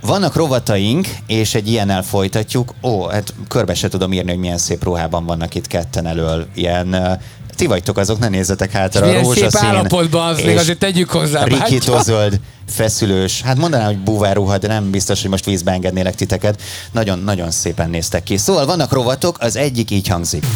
[0.00, 2.74] Vannak rovataink, és egy ilyennel folytatjuk.
[2.82, 6.46] Ó, hát körbe se tudom írni, hogy milyen szép ruhában vannak itt ketten elől.
[6.54, 7.18] Ilyen
[7.56, 9.06] ti vagytok azok, ne nézzetek hátra.
[9.06, 9.50] a rózsaszín.
[9.50, 11.44] Szép állapotban, az még azért tegyük hozzá.
[11.44, 13.42] Rikítozöld, feszülős.
[13.42, 16.62] Hát mondanám, hogy búváruha, de nem biztos, hogy most vízbe engednélek titeket.
[16.92, 18.36] Nagyon, nagyon szépen néztek ki.
[18.36, 20.46] Szóval vannak rovatok, az egyik így hangzik.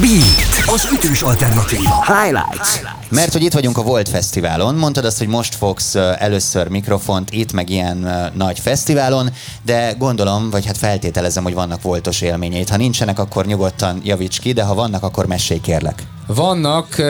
[0.00, 2.04] Beat, az ütős alternatíva.
[2.06, 2.68] Highlights.
[3.08, 7.52] Mert hogy itt vagyunk a Volt Fesztiválon, mondtad azt, hogy most fogsz először mikrofont itt,
[7.52, 9.30] meg ilyen nagy fesztiválon,
[9.64, 12.68] de gondolom, vagy hát feltételezem, hogy vannak voltos élményeit.
[12.68, 16.02] Ha nincsenek, akkor nyugodtan javíts ki, de ha vannak, akkor mesélj kérlek.
[16.26, 17.02] Vannak.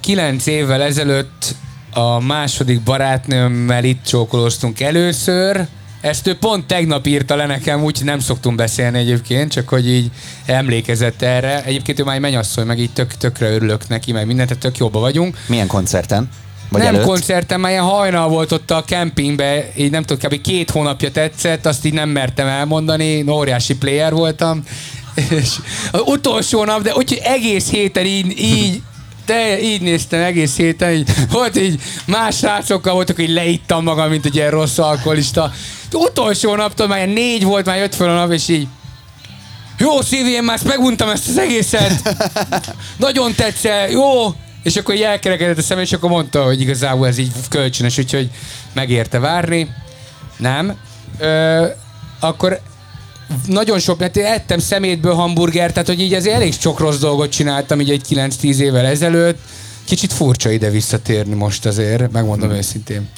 [0.00, 1.54] Kilenc évvel ezelőtt
[1.94, 5.66] a második barátnőmmel itt csókolóztunk először,
[6.00, 10.10] ezt ő pont tegnap írta le nekem, úgyhogy nem szoktunk beszélni egyébként, csak hogy így
[10.46, 11.64] emlékezett erre.
[11.64, 15.00] Egyébként ő már egy mennyasszony, meg így tök, tökre örülök neki, meg mindent, tök jobban
[15.00, 15.36] vagyunk.
[15.46, 16.28] Milyen koncerten?
[16.68, 17.06] Vagy nem előtt?
[17.06, 20.40] koncerten, már ilyen hajnal volt ott a kempingbe, így nem tudom, kb.
[20.40, 24.62] két hónapja tetszett, azt így nem mertem elmondani, óriási player voltam,
[25.30, 25.56] és
[25.92, 28.82] az utolsó nap, de úgyhogy egész héten így, így
[29.24, 34.24] te így néztem egész héten, így, volt így más srácokkal voltak, hogy leittam magam, mint
[34.24, 35.52] egy ilyen rossz alkoholista.
[35.92, 38.66] Utolsó naptól már négy volt, már jött fel a nap, és így
[39.78, 42.16] jó szívi, én már meguntam ezt az egészet.
[42.96, 44.34] Nagyon tetszett, jó.
[44.62, 48.30] És akkor így elkerekedett a szem, és akkor mondta, hogy igazából ez így kölcsönös, úgyhogy
[48.72, 49.68] megérte várni.
[50.36, 50.76] Nem.
[51.18, 51.66] Ö,
[52.20, 52.60] akkor
[53.46, 57.30] nagyon sok, mert én ettem szemétből hamburger, tehát hogy így azért elég sok rossz dolgot
[57.30, 59.38] csináltam így egy 9-10 évvel ezelőtt.
[59.84, 62.58] Kicsit furcsa ide visszatérni most azért, megmondom hmm.
[62.58, 63.08] őszintén.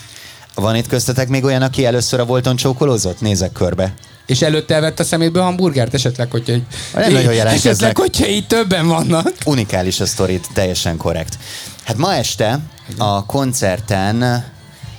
[0.55, 3.21] Van itt köztetek még olyan, aki először a Volton csókolózott?
[3.21, 3.95] Nézek körbe.
[4.27, 6.62] És előtte elvett a szemétből hamburgert, esetleg, hogyha így,
[6.95, 9.33] nem nagyon esetleg, hogyha így többen vannak.
[9.45, 11.38] Unikális a sztorit, teljesen korrekt.
[11.85, 12.61] Hát ma este
[12.99, 14.45] a koncerten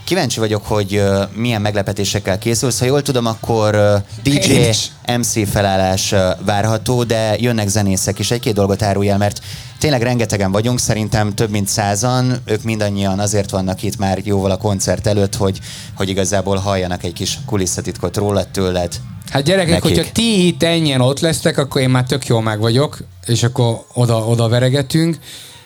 [0.07, 2.79] Kíváncsi vagyok, hogy milyen meglepetésekkel készülsz.
[2.79, 4.69] Ha jól tudom, akkor DJ,
[5.17, 6.13] MC felállás
[6.45, 8.31] várható, de jönnek zenészek is.
[8.31, 9.41] Egy-két dolgot árulj el, mert
[9.79, 12.41] tényleg rengetegen vagyunk, szerintem több mint százan.
[12.45, 15.59] Ők mindannyian azért vannak itt már jóval a koncert előtt, hogy,
[15.95, 18.95] hogy igazából halljanak egy kis kulisszatitkot rólad, tőled.
[19.29, 19.95] Hát gyerekek, nekik.
[19.95, 23.85] hogyha ti itt ennyien ott lesztek, akkor én már tök jó meg vagyok, és akkor
[23.93, 25.17] oda, oda veregetünk.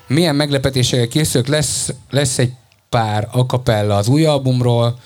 [0.08, 1.48] Milyen meglepetésekkel készülök?
[1.48, 2.52] Lesz, lesz egy
[2.92, 5.00] pár akapella az új albumról,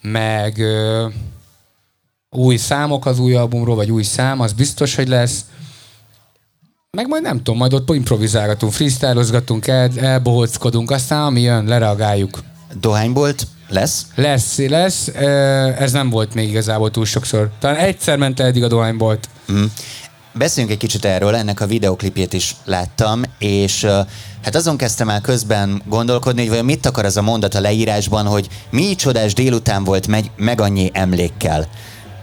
[0.00, 1.06] meg ö,
[2.30, 5.44] új számok az új albumról, vagy új szám, az biztos, hogy lesz.
[6.90, 12.42] Meg majd nem tudom, majd ott improvizálgatunk, freestylozgatunk, el, elbohockodunk, aztán ami jön, lereagáljuk.
[12.80, 14.06] Dohánybolt lesz?
[14.14, 15.08] Lesz, lesz.
[15.78, 17.50] Ez nem volt még igazából túl sokszor.
[17.58, 19.28] Talán egyszer ment el eddig a dohánybolt.
[19.52, 19.64] Mm.
[20.34, 23.86] Beszéljünk egy kicsit erről, ennek a videoklipjét is láttam, és
[24.42, 28.26] hát azon kezdtem el közben gondolkodni, hogy vajon mit akar az a mondat a leírásban,
[28.26, 31.68] hogy mi csodás délután volt meg, meg annyi emlékkel.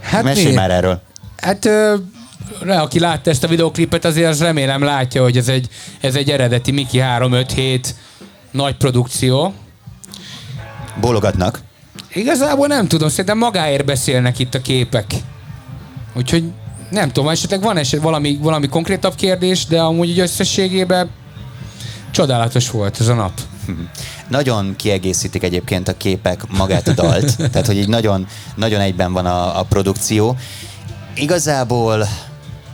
[0.01, 0.53] Hát Mesélj mi?
[0.53, 1.01] már erről.
[1.37, 1.95] Hát ö,
[2.67, 5.67] aki látta ezt a videoklipet, azért az remélem látja, hogy ez egy,
[6.01, 7.95] ez egy eredeti Miki 357
[8.51, 9.53] nagy produkció.
[10.99, 11.59] Bólogatnak.
[12.13, 15.05] Igazából nem tudom, szerintem magáért beszélnek itt a képek.
[16.13, 16.43] Úgyhogy
[16.91, 21.09] nem tudom, esetleg van eset valami, valami konkrétabb kérdés, de amúgy egy összességében
[22.11, 23.31] csodálatos volt ez a nap.
[24.27, 29.25] Nagyon kiegészítik egyébként a képek magát a dalt, tehát hogy így nagyon, nagyon egyben van
[29.25, 30.35] a, a produkció.
[31.15, 32.07] Igazából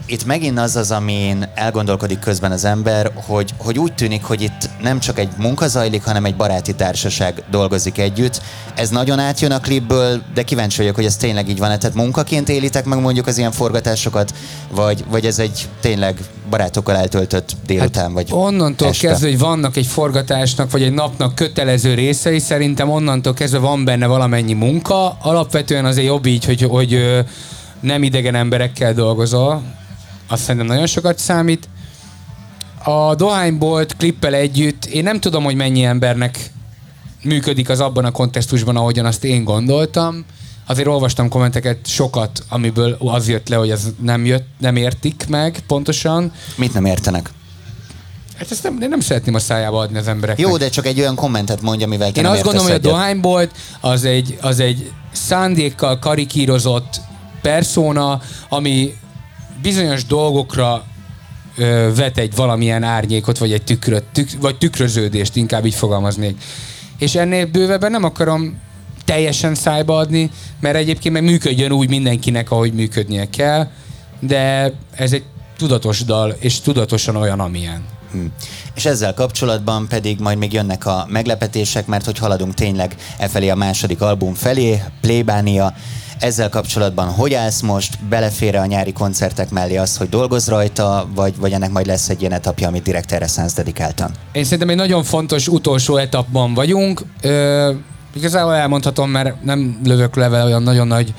[0.08, 4.70] itt megint az az, amin elgondolkodik közben az ember, hogy, hogy úgy tűnik, hogy itt
[4.82, 8.42] nem csak egy munka zajlik, hanem egy baráti társaság dolgozik együtt.
[8.74, 11.78] Ez nagyon átjön a klipből, de kíváncsi vagyok, hogy ez tényleg így van.
[11.78, 14.34] Tehát munkaként élitek meg mondjuk az ilyen forgatásokat,
[14.70, 19.08] vagy, vagy ez egy tényleg barátokkal eltöltött délután, hát vagy Onnantól este.
[19.08, 24.06] kezdve, hogy vannak egy forgatásnak, vagy egy napnak kötelező részei, szerintem onnantól kezdve van benne
[24.06, 25.16] valamennyi munka.
[25.22, 27.24] Alapvetően azért jobb így, hogy, hogy
[27.80, 29.62] nem idegen emberekkel dolgozol,
[30.28, 31.68] azt szerintem nagyon sokat számít.
[32.84, 36.52] A dohánybolt klippel együtt, én nem tudom, hogy mennyi embernek
[37.22, 40.24] működik az abban a kontextusban, ahogyan azt én gondoltam.
[40.66, 45.58] Azért olvastam kommenteket sokat, amiből az jött le, hogy ez nem, jött, nem értik meg
[45.66, 46.32] pontosan.
[46.56, 47.30] Mit nem értenek?
[48.38, 50.46] Hát ezt nem, én nem szeretném a szájába adni az embereknek.
[50.46, 52.88] Jó, de csak egy olyan kommentet mondja, amivel te Én nem azt gondolom, hogy a
[52.88, 57.00] dohánybolt az egy, az egy szándékkal karikírozott
[57.42, 58.94] persona, ami
[59.62, 60.84] bizonyos dolgokra
[61.56, 66.42] ö, vet egy valamilyen árnyékot, vagy egy tükröt, tük, vagy tükröződést, inkább így fogalmaznék.
[66.98, 68.58] És ennél bővebben nem akarom
[69.04, 73.68] teljesen szájba adni, mert egyébként meg működjön úgy mindenkinek, ahogy működnie kell,
[74.20, 75.24] de ez egy
[75.56, 77.84] tudatos dal, és tudatosan olyan, amilyen.
[78.12, 78.24] Hm.
[78.74, 83.48] És ezzel kapcsolatban pedig majd még jönnek a meglepetések, mert hogy haladunk tényleg e felé
[83.48, 85.74] a második album felé, Plébánia.
[86.18, 87.98] Ezzel kapcsolatban hogy állsz most?
[88.08, 92.20] Belefér a nyári koncertek mellé az, hogy dolgoz rajta, vagy, vagy ennek majd lesz egy
[92.20, 94.10] ilyen etapja, amit direkt erre szánsz dedikáltan?
[94.32, 97.02] Én szerintem egy nagyon fontos utolsó etapban vagyunk.
[97.22, 97.72] Ö,
[98.14, 101.14] igazából elmondhatom, mert nem lövök le olyan nagyon nagy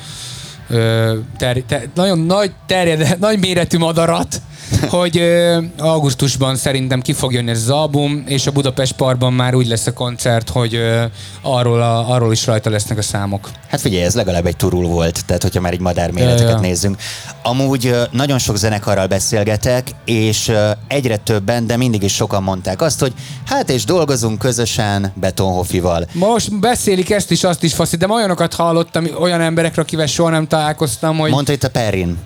[0.69, 4.41] ö, ter, ter, nagyon nagy terjed, nagy méretű madarat,
[4.89, 9.55] hogy ö, augusztusban szerintem ki fog jönni ez az album, és a Budapest Parkban már
[9.55, 11.03] úgy lesz a koncert, hogy ö,
[11.41, 13.49] arról, a, arról is rajta lesznek a számok.
[13.67, 16.59] Hát figyelj, ez legalább egy turul volt, tehát hogyha már egy madárméreteket Ja, ja.
[16.59, 16.97] nézzünk.
[17.43, 20.51] Amúgy nagyon sok zenekarral beszélgetek, és
[20.87, 23.13] egyre többen, de mindig is sokan mondták azt, hogy
[23.45, 26.07] hát és dolgozunk közösen Betonhofival.
[26.13, 30.47] Most beszélik ezt is, azt is, faszi, de olyanokat hallottam, olyan emberekről, akivel soha nem
[30.47, 31.31] találkoztam, hogy...
[31.31, 32.17] Mondta itt a Perrin.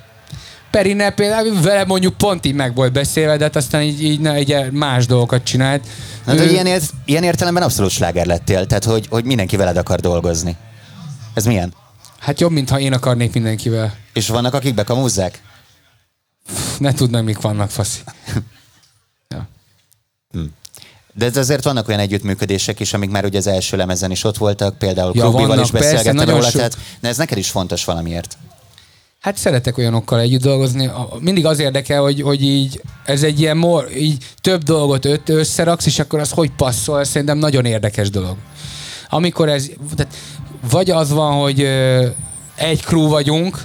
[0.73, 4.71] Perinnel például vele mondjuk pont így meg volt beszélve, de hát aztán így, így így
[4.71, 5.87] más dolgokat csinált.
[6.25, 9.99] Hát, Ő- ilyen, ért, ilyen értelemben abszolút sláger lettél, tehát hogy, hogy mindenki veled akar
[9.99, 10.55] dolgozni.
[11.33, 11.73] Ez milyen?
[12.19, 13.93] Hát jobb, mintha én akarnék mindenkivel.
[14.13, 15.41] És vannak, akik bekamúzzák?
[16.47, 17.99] Pff, Ne tudnám, mik vannak, faszi.
[19.29, 19.47] Ja.
[21.13, 24.37] De ez azért vannak olyan együttműködések is, amik már ugye az első lemezen is ott
[24.37, 28.37] voltak, például Ja, Klubival is beszélgettem róla, sok- tehát de ez neked is fontos valamiért.
[29.23, 30.89] Hát szeretek olyanokkal együtt dolgozni.
[31.19, 35.85] Mindig az érdekel, hogy, hogy így ez egy ilyen mor, így több dolgot öt, összeraksz,
[35.85, 38.35] és akkor az hogy passzol, szerintem nagyon érdekes dolog.
[39.09, 40.13] Amikor ez, tehát
[40.69, 41.61] vagy az van, hogy
[42.55, 43.57] egy crew vagyunk,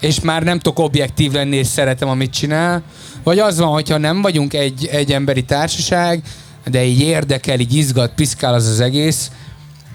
[0.00, 2.82] és már nem tudok objektív lenni, és szeretem, amit csinál,
[3.22, 6.22] vagy az van, hogyha nem vagyunk egy, egy emberi társaság,
[6.70, 9.30] de így érdekel, így izgat, piszkál az az egész,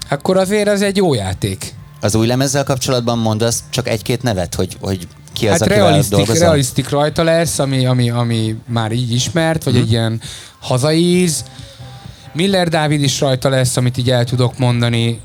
[0.08, 1.76] akkor azért az egy jó játék.
[2.00, 6.16] Az új lemezzel kapcsolatban mondasz csak egy-két nevet, hogy, hogy ki az, Hát akivel realisztik,
[6.16, 6.42] dolgozol?
[6.42, 9.82] realisztik rajta lesz, ami, ami, ami már így ismert, vagy Mhm.
[9.82, 10.20] egy ilyen
[10.60, 11.44] hazai íz.
[12.32, 15.20] Miller Dávid is rajta lesz, amit így el tudok mondani.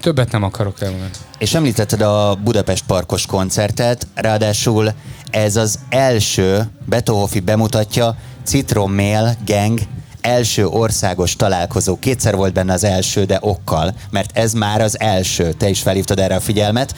[0.00, 1.10] Többet nem akarok elmondani.
[1.38, 4.92] És említetted a Budapest Parkos koncertet, ráadásul
[5.30, 9.78] ez az első Beethoven bemutatja Citromail Gang
[10.22, 11.98] első országos találkozó.
[11.98, 15.52] Kétszer volt benne az első, de okkal, mert ez már az első.
[15.52, 16.94] Te is felhívtad erre a figyelmet.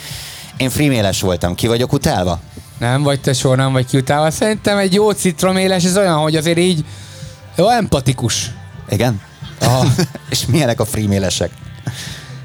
[0.56, 2.40] Én freemailes voltam, ki vagyok utálva?
[2.78, 4.30] Nem vagy te sor, nem vagy kiutálva.
[4.30, 6.84] Szerintem egy jó citroméles, ez olyan, hogy azért így
[7.56, 8.50] jó, empatikus.
[8.88, 9.20] Igen?
[9.60, 9.86] Aha.
[10.30, 11.50] És milyenek a freemailesek?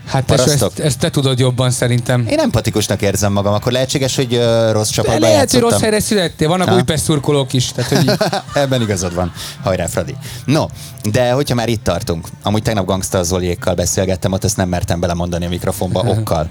[0.09, 0.71] Hát te, Parasztok?
[0.71, 2.25] ezt, ezt, te tudod jobban szerintem.
[2.29, 5.69] Én empatikusnak érzem magam, akkor lehetséges, hogy uh, rossz csapatban lehet, hogy játszottam.
[5.69, 6.47] rossz helyre születtél.
[6.47, 6.75] Vannak Ha?
[6.75, 7.71] újpest szurkolók is.
[7.71, 8.11] Tehát, hogy
[8.63, 9.31] Ebben igazad van.
[9.63, 10.15] Hajrá, Fradi.
[10.45, 10.65] No,
[11.11, 15.45] de hogyha már itt tartunk, amúgy tegnap Gangsta Zoliékkal beszélgettem, ott ezt nem mertem belemondani
[15.45, 16.47] a mikrofonba okkal.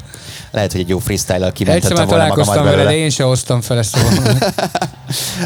[0.51, 3.05] Lehet, hogy egy jó freestyle-al kimentettem volna magamat találkoztam vele, de belőle.
[3.05, 3.99] én se hoztam fel ezt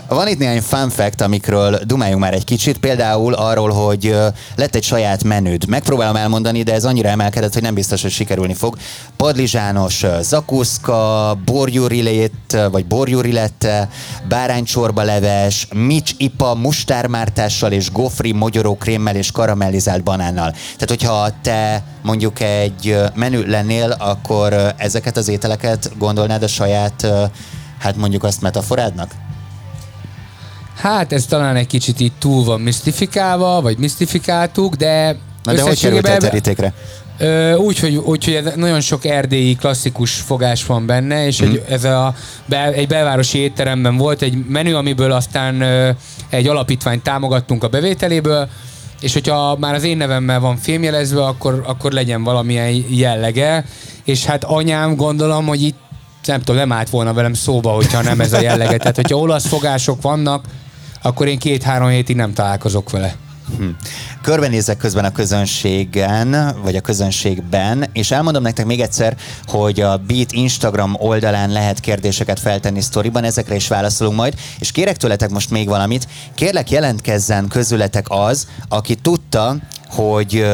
[0.09, 4.17] Van itt néhány fun fact, amikről dumáljunk már egy kicsit, például arról, hogy
[4.57, 5.69] lett egy saját menüd.
[5.69, 8.77] Megpróbálom elmondani, de ez annyira emelkedett, hogy nem biztos, hogy sikerülni fog.
[9.17, 13.89] Padlizsános zakuszka, borjúrilét, vagy borjúrilette,
[14.29, 20.51] báránycsorba leves, mics ipa, mustármártással és gofri mogyoró krémmel és karamellizált banánnal.
[20.51, 27.07] Tehát, hogyha te mondjuk egy menü lennél, akkor ezeket az ételeket gondolnád a saját,
[27.79, 29.15] hát mondjuk azt metaforádnak?
[30.83, 35.81] Hát ez talán egy kicsit így túl van misztifikálva, vagy misztifikáltuk, de Na de hogy
[35.81, 36.73] került terítékre?
[37.19, 41.85] Ö, úgy, hogy, úgy, hogy nagyon sok erdélyi klasszikus fogás van benne, és egy, ez
[41.85, 42.15] a,
[42.47, 45.63] be, egy belvárosi étteremben volt egy menü, amiből aztán
[46.29, 48.49] egy alapítványt támogattunk a bevételéből,
[49.01, 53.65] és hogyha már az én nevemmel van fémjelezve, akkor, akkor legyen valamilyen jellege,
[54.05, 55.79] és hát anyám gondolom, hogy itt
[56.25, 58.77] nem tudom, nem állt volna velem szóba, hogyha nem ez a jellege.
[58.77, 60.45] Tehát, hogyha olasz fogások vannak,
[61.03, 63.17] akkor én két-három hétig nem találkozok vele.
[63.59, 63.69] Hm.
[64.23, 70.33] Körbenézek közben a közönségen, vagy a közönségben, és elmondom nektek még egyszer, hogy a Beat
[70.33, 75.69] Instagram oldalán lehet kérdéseket feltenni sztoriban, ezekre is válaszolunk majd, és kérek tőletek most még
[75.69, 79.57] valamit, kérlek jelentkezzen közületek az, aki tudta,
[79.89, 80.47] hogy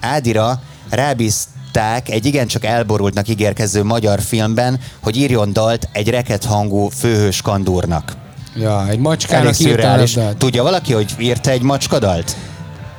[0.00, 7.42] Ádira rábízták egy igencsak elborultnak ígérkező magyar filmben, hogy írjon dalt egy reket hangú főhős
[7.42, 8.25] kandúrnak.
[8.58, 10.14] Ja, egy macskának írtam szürreális.
[10.14, 10.36] labdát.
[10.36, 12.36] Tudja valaki, hogy írta egy macskadalt?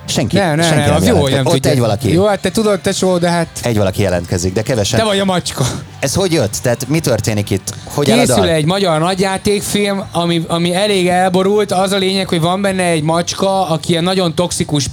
[0.05, 0.36] Senki.
[0.38, 1.22] Ne, ne, senki ne, az jó, jelentkezik.
[1.22, 1.72] hogy nem Ott tudja.
[1.72, 2.14] egy valaki.
[2.14, 4.99] Jó, hát te tudod, tesó, de hát Egy valaki jelentkezik, de kevesen.
[4.99, 5.66] te vagy a macska.
[5.99, 6.58] Ez hogy jött?
[6.62, 7.74] Tehát mi történik itt?
[7.84, 11.72] Hogy Készül egy magyar nagyjátékfilm, ami, ami elég elborult.
[11.72, 14.86] Az a lényeg, hogy van benne egy macska, aki ilyen nagyon toxikus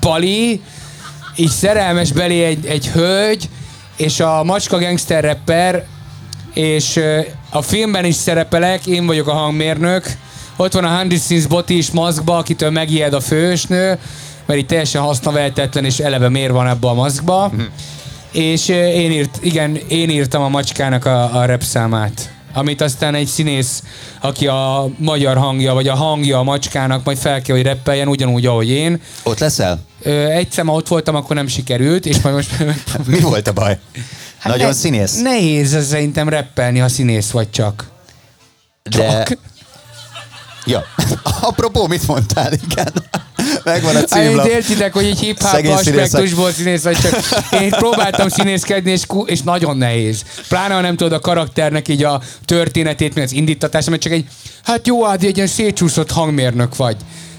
[0.00, 0.62] pali,
[1.36, 3.48] így szerelmes belé egy, egy hölgy,
[3.96, 5.84] és a macska gangster rapper,
[6.58, 7.00] és
[7.50, 10.06] a filmben is szerepelek, én vagyok a hangmérnök,
[10.56, 13.98] ott van a Hundred Sins Boti is maszkba, akitől megijed a fősnő,
[14.46, 17.52] mert itt teljesen hasznaveltetlen, és eleve miért van ebbe a maszkba.
[18.32, 23.14] És ö, én, írt, igen, én írtam a macskának a, a rap számát amit aztán
[23.14, 23.82] egy színész,
[24.20, 28.46] aki a magyar hangja, vagy a hangja a macskának, majd fel kell, hogy reppeljen, ugyanúgy,
[28.46, 29.00] ahogy én.
[29.22, 29.78] Ott leszel?
[30.02, 32.50] Ö, egyszer, ma ott voltam, akkor nem sikerült, és majd most...
[33.06, 33.78] Mi volt a baj?
[34.44, 35.20] Nagyon ne- színész?
[35.20, 37.84] Nehéz ez szerintem reppelni, ha színész vagy csak.
[38.82, 39.22] De...
[39.22, 39.38] Csak.
[40.66, 40.84] Ja.
[41.40, 42.52] Apropó, mit mondtál?
[42.52, 42.92] Igen.
[43.64, 44.46] Megvan a Hát, címlap.
[44.46, 46.04] értitek, hogy egy Szegény színészek.
[46.04, 47.14] aspektusból színész vagy csak.
[47.60, 50.22] Én próbáltam színészkedni, és, és nagyon nehéz.
[50.48, 54.26] Pláne, ha nem tudod a karakternek így a történetét, meg az indítatása, mert csak egy,
[54.64, 56.96] hát jó, Ádi, egy ilyen szétcsúszott hangmérnök vagy.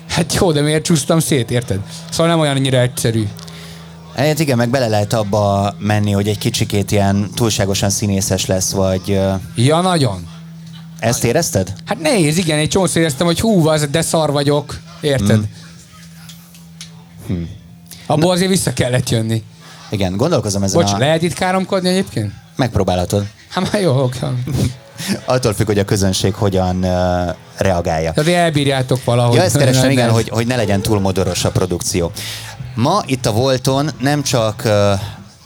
[0.10, 1.80] Hát jó, de miért csúsztam szét, érted?
[2.12, 3.28] Szóval nem olyan annyira egyszerű.
[4.28, 9.20] Hát igen, meg bele lehet abba menni, hogy egy kicsikét ilyen túlságosan színészes lesz, vagy
[9.56, 10.28] Ja, nagyon.
[11.00, 11.74] ezt érezted?
[11.86, 14.80] Hát nehéz, igen, egy csomószor éreztem, hogy hú, az, de szar vagyok.
[15.02, 15.38] Érted?
[15.38, 15.44] Mm.
[17.28, 17.50] Hmm.
[18.06, 19.44] Abból azért vissza kellett jönni.
[19.90, 20.98] Igen, gondolkozom ezen Bocs, a...
[20.98, 22.32] lehet itt káromkodni egyébként?
[22.56, 23.26] Megpróbálhatod.
[23.50, 24.18] Hát már jó, oké.
[25.26, 28.12] Attól függ, hogy a közönség hogyan uh, reagálja.
[28.12, 29.36] Tehát elbírjátok valahogy.
[29.36, 32.12] Ja, ezt kerestem, Ne- igen, hogy, hogy ne legyen túl modoros a produkció.
[32.76, 34.62] Ma itt a Volton nem csak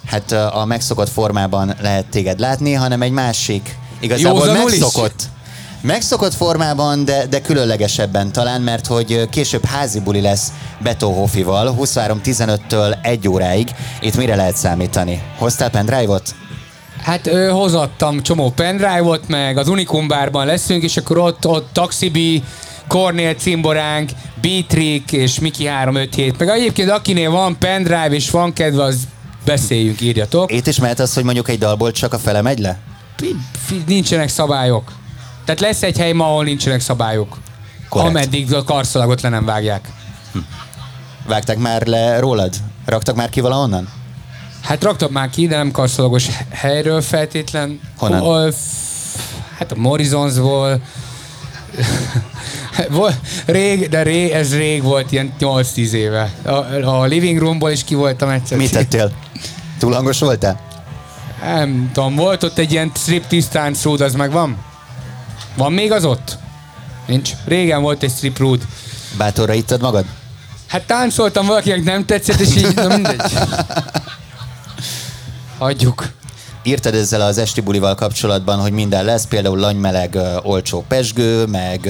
[0.05, 4.80] hát a megszokott formában lehet téged látni, hanem egy másik, igazából Józanul is?
[4.80, 5.24] megszokott,
[5.82, 12.95] megszokott formában, de, de különlegesebben talán, mert hogy később házi buli lesz Beto Hoffival, 23.15-től
[13.01, 13.76] 1 óráig.
[14.01, 15.21] Itt mire lehet számítani?
[15.38, 16.36] Hoztál pendrive-ot?
[17.03, 22.43] Hát ö, hozattam csomó pendrive-ot, meg az Unicum bárban leszünk, és akkor ott, ott Taxibi,
[22.88, 24.11] Cornél cimboránk,
[24.41, 26.38] Beatrick és Miki 357.
[26.39, 28.97] Meg egyébként akinél van pendrive és van kedve, az
[29.45, 30.51] beszéljünk, írjatok.
[30.51, 32.79] Itt is mehet az, hogy mondjuk egy dalból csak a fele megy le?
[33.88, 34.91] Nincsenek szabályok.
[35.45, 37.38] Tehát lesz egy hely ma, ahol nincsenek szabályok.
[37.89, 38.09] Korrekt.
[38.15, 39.88] Ameddig a karszalagot le nem vágják.
[41.27, 42.53] Vágták már le rólad?
[42.86, 43.89] Raktak már ki valahonnan?
[44.61, 47.79] Hát raktam már ki, de nem karszalagos helyről feltétlen.
[47.97, 48.51] Honnan?
[48.51, 48.57] F-
[49.57, 50.81] Hát a Morrisonsból.
[52.89, 56.32] Vol- rég, de rég, ez rég volt, ilyen 8-10 éve.
[56.43, 56.51] A,
[56.86, 58.57] a living roomból is ki voltam egyszer.
[58.57, 59.11] Mit tettél?
[59.80, 60.59] Túl hangos voltál?
[61.43, 64.57] Nem tudom, volt ott egy ilyen striptease táncrúd, az meg van?
[65.55, 66.38] Van még az ott?
[67.05, 67.32] Nincs.
[67.45, 68.61] Régen volt egy strip rúd.
[69.17, 70.05] Bátorra ittad magad?
[70.67, 73.21] Hát táncoltam valakinek nem tetszett, és így, na mindegy.
[75.57, 76.11] Hagyjuk.
[76.63, 81.89] Írtad ezzel az esti bulival kapcsolatban, hogy minden lesz, például lanymeleg, olcsó pesgő, meg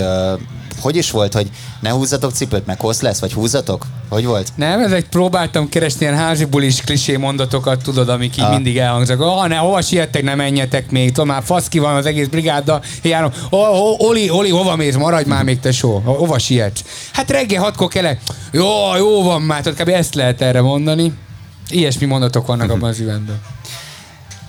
[0.83, 3.85] hogy is volt, hogy ne húzzatok cipőt, meg hossz lesz, vagy húzzatok?
[4.09, 4.51] Hogy volt?
[4.55, 8.53] Nem, ezek próbáltam keresni ilyen házi bulis klisé mondatokat, tudod, amik így Ah.
[8.53, 9.19] mindig elhangzak.
[9.21, 11.07] Ah, ne, hova siettek, ne menjetek még.
[11.11, 12.83] Tudom, már faszki van az egész brigáddal.
[13.01, 14.95] Én járom, oh, Oli, Oli, hova mész?
[14.95, 16.01] Maradj már még, tesó.
[16.05, 16.83] Ho- Hova sietsz?
[17.13, 18.21] Hát reggel hatkor kelek.
[18.51, 19.61] Jó, jó van már.
[19.61, 19.89] Tehát kb.
[19.89, 21.13] ezt lehet erre mondani.
[21.69, 23.41] Ilyesmi mondatok vannak abban az eventben.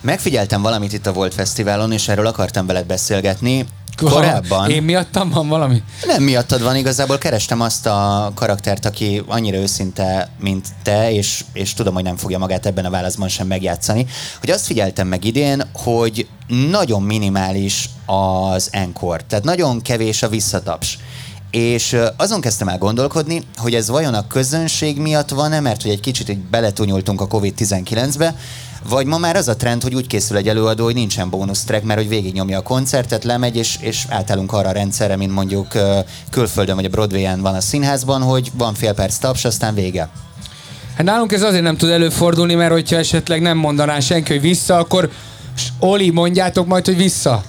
[0.01, 3.67] Megfigyeltem valamit itt a Volt Fesztiválon, és erről akartam veled beszélgetni.
[3.97, 4.71] Korábban...
[4.71, 5.83] Én miattam van valami?
[6.07, 11.75] Nem miattad van, igazából kerestem azt a karaktert, aki annyira őszinte, mint te, és, és
[11.75, 14.07] tudom, hogy nem fogja magát ebben a válaszban sem megjátszani,
[14.41, 16.29] hogy azt figyeltem meg idén, hogy
[16.71, 20.99] nagyon minimális az enkor, tehát nagyon kevés a visszataps.
[21.55, 26.01] És azon kezdtem el gondolkodni, hogy ez vajon a közönség miatt van-e, mert hogy egy
[26.01, 28.35] kicsit így beletunyultunk a COVID-19-be,
[28.89, 31.85] vagy ma már az a trend, hogy úgy készül egy előadó, hogy nincsen bónusz track,
[31.85, 35.67] mert hogy végignyomja a koncertet, lemegy, és, és átállunk arra a rendszerre, mint mondjuk
[36.31, 40.09] külföldön vagy a Broadway-en van a színházban, hogy van fél perc taps, aztán vége.
[40.97, 44.77] Hát nálunk ez azért nem tud előfordulni, mert hogyha esetleg nem mondaná senki, hogy vissza,
[44.77, 45.11] akkor
[45.79, 47.43] Oli, mondjátok majd, hogy vissza.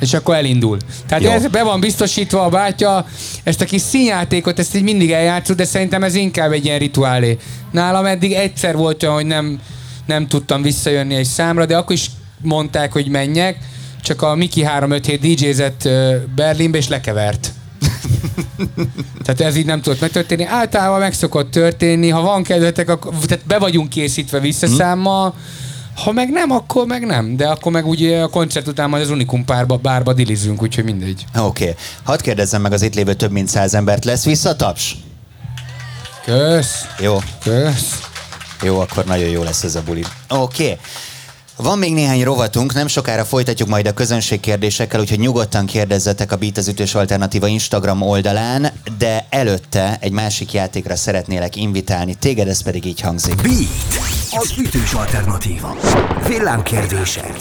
[0.00, 0.78] És akkor elindul.
[1.06, 1.30] Tehát Jó.
[1.30, 3.06] ez be van biztosítva a bátya,
[3.42, 7.38] ezt a kis színjátékot, ezt így mindig eljátszunk, de szerintem ez inkább egy ilyen rituálé.
[7.70, 9.60] Nálam eddig egyszer volt olyan, hogy nem,
[10.06, 12.10] nem tudtam visszajönni egy számra, de akkor is
[12.42, 13.58] mondták, hogy menjek,
[14.02, 15.88] csak a Miki 357 DJ-zett
[16.34, 17.52] Berlinbe, és lekevert.
[19.24, 20.44] Tehát ez így nem tudott megtörténni.
[20.44, 25.34] Általában meg szokott történni, ha van kedvetek, akkor tehát be vagyunk készítve visszaszámmal,
[26.02, 27.36] Ha meg nem, akkor meg nem.
[27.36, 31.24] De akkor meg ugye a koncert után majd az Unikum párba, bárba dilizünk, úgyhogy mindegy.
[31.38, 31.62] Oké.
[31.62, 31.74] Okay.
[32.02, 34.04] Hadd kérdezzem meg az itt lévő több mint száz embert.
[34.04, 34.96] Lesz visszataps?
[36.24, 36.84] Kösz.
[37.00, 37.18] Jó.
[37.42, 38.00] Kösz.
[38.62, 40.04] Jó, akkor nagyon jó lesz ez a buli.
[40.28, 40.62] Oké.
[40.62, 40.78] Okay.
[41.56, 46.36] Van még néhány rovatunk, nem sokára folytatjuk majd a közönség kérdésekkel, úgyhogy nyugodtan kérdezzetek a
[46.36, 52.62] Beat az Ütős Alternatíva Instagram oldalán, de előtte egy másik játékra szeretnélek invitálni, téged ez
[52.62, 53.34] pedig így hangzik.
[53.34, 54.03] Beat,
[54.36, 55.76] az ütős alternatíva.
[56.28, 57.36] Villámkérdések.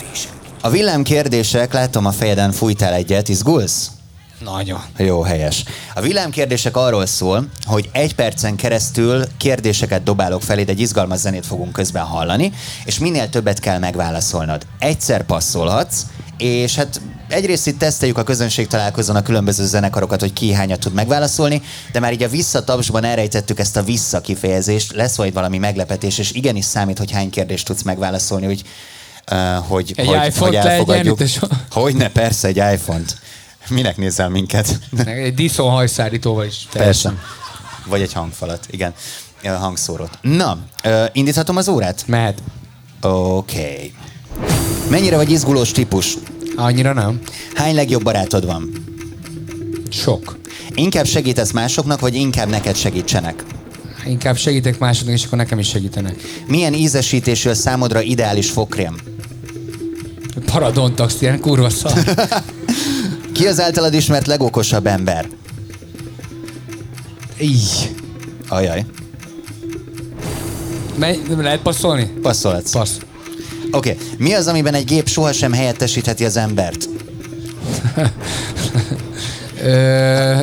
[0.62, 3.92] A villámkérdések, látom a fejeden fújtál egyet, izgulsz?
[4.40, 4.80] Nagyon.
[4.98, 5.64] Jó, helyes.
[5.94, 11.72] A villámkérdések arról szól, hogy egy percen keresztül kérdéseket dobálok felé, egy izgalmas zenét fogunk
[11.72, 12.52] közben hallani,
[12.86, 14.66] és minél többet kell megválaszolnod.
[14.80, 16.02] Egyszer passzolhatsz,
[16.38, 20.94] és hát egyrészt itt teszteljük a közönség találkozón a különböző zenekarokat, hogy ki hányat tud
[20.94, 21.62] megválaszolni,
[21.92, 26.32] de már így a visszatapsban elrejtettük ezt a vissza kifejezést, lesz majd valami meglepetés, és
[26.32, 28.64] igenis számít, hogy hány kérdést tudsz megválaszolni, hogy
[29.32, 31.20] Uh, hogy, Egy hogy, hogy elfogadjuk.
[31.20, 31.40] és-
[31.72, 33.18] Hogyne, persze, egy iPhone-t.
[33.70, 34.80] Minek nézel minket?
[35.06, 36.68] Egy diszon hajszárítóval is.
[36.72, 37.14] Persze.
[37.86, 38.94] Vagy egy hangfalat, igen.
[39.44, 40.18] Ö, Hangszórót.
[40.22, 42.04] Na, ö, indíthatom az órát?
[42.08, 42.38] Mehet.
[43.02, 43.60] Oké.
[43.62, 43.94] Okay.
[44.90, 46.18] Mennyire vagy izgulós típus?
[46.56, 47.20] Annyira nem.
[47.54, 48.72] Hány legjobb barátod van?
[49.90, 50.38] Sok.
[50.74, 53.44] Inkább segítesz másoknak, vagy inkább neked segítsenek?
[54.06, 56.16] Inkább segítek másodnak, és akkor nekem is segítenek.
[56.48, 58.96] Milyen ízesítésű a számodra ideális fogkrém?
[60.46, 61.94] Paradontax, ilyen kurva szar.
[63.34, 65.28] Ki az általad ismert legokosabb ember?
[67.42, 67.96] Így.
[68.48, 68.86] Ajaj,
[70.98, 72.12] Menj, lehet passzolni?
[72.22, 72.72] passzolhatsz.
[72.72, 72.98] Passz.
[73.74, 74.08] Oké, okay.
[74.18, 76.90] mi az, amiben egy gép sohasem helyettesítheti az embert?
[79.64, 80.40] Ö,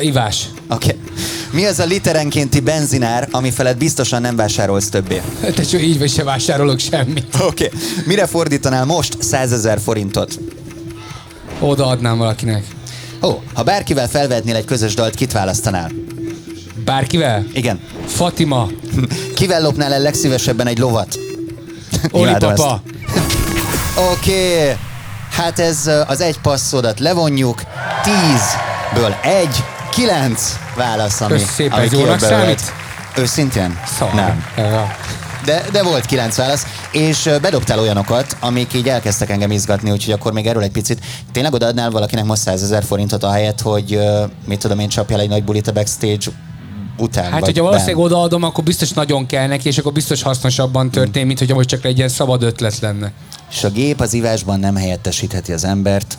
[0.00, 0.44] Ivás.
[0.68, 0.86] Oké.
[0.86, 1.00] Okay.
[1.52, 5.22] Mi az a literenkénti benzinár, ami felett biztosan nem vásárolsz többé?
[5.54, 7.34] Te csak így vagy se vásárolok semmit.
[7.40, 7.64] Oké.
[7.64, 7.78] Okay.
[8.06, 10.38] Mire fordítanál most 100 ezer forintot?
[11.60, 12.64] Odaadnám valakinek.
[13.22, 15.90] Ó, ha bárkivel felvetnél egy közös dalt, kit választanál?
[16.84, 17.46] Bárkivel?
[17.52, 17.80] Igen.
[18.06, 18.68] Fatima.
[19.36, 21.18] Kivel lopnál el legszívesebben egy lovat?
[22.10, 22.82] Oli papa.
[24.12, 24.62] Oké.
[24.62, 24.76] Okay.
[25.30, 27.62] Hát ez az egy passzodat levonjuk.
[28.02, 32.72] Tízből egy, kilenc válasz, ami, Kösz szépen, ami jónak számít?
[33.16, 33.78] Őszintén?
[33.98, 34.14] Szar.
[34.14, 34.44] Nem.
[34.56, 34.96] Ja.
[35.44, 40.32] De, de volt kilenc válasz, és bedobtál olyanokat, amik így elkezdtek engem izgatni, úgyhogy akkor
[40.32, 41.04] még erről egy picit.
[41.32, 45.28] Tényleg odaadnál valakinek most 100 ezer forintot ahelyett, hogy ö, mit tudom én, csapjál egy
[45.28, 46.26] nagy bulit a backstage
[46.98, 47.32] után?
[47.32, 48.04] Hát, hogyha valószínűleg benn?
[48.04, 51.84] odaadom, akkor biztos nagyon kell neki, és akkor biztos hasznosabban történik, mint hogyha most csak
[51.84, 53.12] egy ilyen szabad ötlet lenne.
[53.50, 56.18] És a gép az ivásban nem helyettesítheti az embert.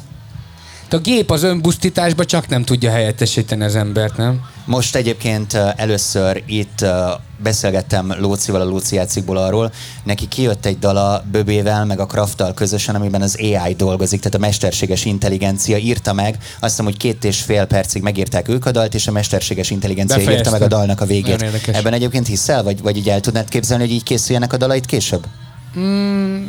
[0.90, 4.42] De a gép az önbusztításba csak nem tudja helyettesíteni az embert, nem?
[4.66, 6.86] Most egyébként először itt
[7.44, 9.72] beszélgettem Lócival, a Lóci játszikból arról,
[10.04, 14.40] neki kijött egy dala Böbével, meg a Krafttal közösen, amiben az AI dolgozik, tehát a
[14.40, 18.94] mesterséges intelligencia írta meg, azt hiszem, hogy két és fél percig megírták ők a dalt,
[18.94, 20.60] és a mesterséges intelligencia írta Befejezte.
[20.60, 21.46] meg a dalnak a végét.
[21.68, 25.26] Ebben egyébként hiszel, vagy, vagy így el tudnád képzelni, hogy így készüljenek a dalait később?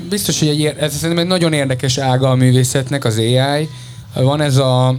[0.09, 3.69] Biztos, hogy egy, ér- ez szerintem egy nagyon érdekes ága a művészetnek, az AI.
[4.15, 4.97] Van ez a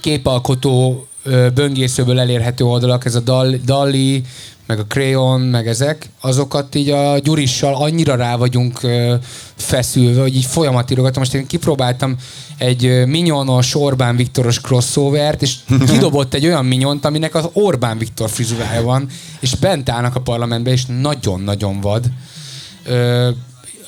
[0.00, 1.06] képalkotó
[1.54, 4.22] böngészőből elérhető oldalak, ez a Dal- Dali,
[4.66, 8.80] meg a Crayon, meg ezek, azokat így a Gyurissal annyira rá vagyunk
[9.54, 11.22] feszülve, hogy így folyamat írogatom.
[11.22, 12.16] Most én kipróbáltam
[12.58, 15.54] egy minyonos Orbán Viktoros crossovert, és
[15.90, 19.08] kidobott egy olyan minyont, aminek az Orbán Viktor frizurája van,
[19.40, 22.06] és bent állnak a parlamentbe, és nagyon-nagyon vad.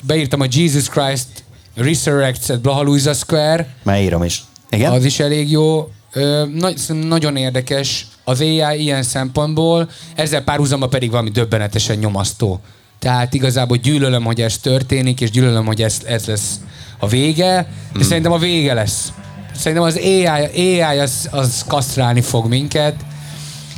[0.01, 1.27] Beírtam a Jesus Christ
[1.75, 4.43] Resurrects at Blaha Square, Már írom is.
[4.69, 4.91] Igen?
[4.91, 5.89] az is elég jó.
[6.53, 12.59] Nagy, szerintem nagyon érdekes az AI ilyen szempontból, ezzel párhuzamba pedig valami döbbenetesen nyomasztó.
[12.99, 16.59] Tehát igazából gyűlölöm, hogy ez történik, és gyűlölöm, hogy ez, ez lesz
[16.99, 19.11] a vége, de szerintem a vége lesz.
[19.55, 22.95] Szerintem az AI, AI az, az kasztrálni fog minket,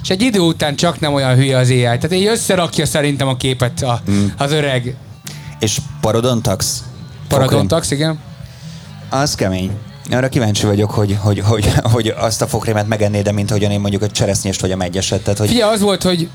[0.04, 1.82] és egy idő után csak nem olyan hülye az AI.
[1.82, 4.02] Tehát így összerakja szerintem a képet a,
[4.38, 4.96] az öreg
[5.60, 6.84] És Parodontax?
[7.28, 8.20] Paradontax, igen.
[9.10, 9.72] Az kemény.
[10.12, 13.80] Arra kíváncsi vagyok, hogy, hogy, hogy, hogy azt a fokrémet megennéd, de mint ahogyan én
[13.80, 15.22] mondjuk a cseresznyést vagy a megyeset.
[15.22, 16.30] Tehát, hogy Figyelj, az volt, hogy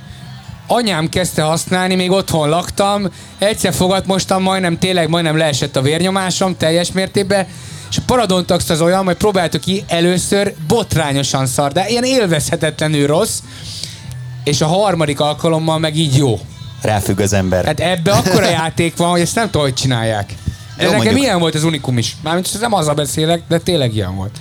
[0.66, 6.92] anyám kezdte használni, még otthon laktam, egyszer fogatmostam, majdnem tényleg majdnem leesett a vérnyomásom teljes
[6.92, 7.46] mértékben,
[7.90, 13.38] és a paradontax az olyan, hogy próbáltuk ki először botrányosan szar, de ilyen élvezhetetlenül rossz,
[14.44, 16.40] és a harmadik alkalommal meg így jó.
[16.82, 17.64] ráfügg az ember.
[17.64, 20.34] Hát ebbe akkora játék van, hogy ezt nem tudom, hogy csinálják.
[20.84, 21.26] Jó, nekem mondjuk.
[21.26, 22.16] ilyen volt az Unikum is.
[22.22, 24.40] Mármint nem azzal beszélek, de tényleg ilyen volt.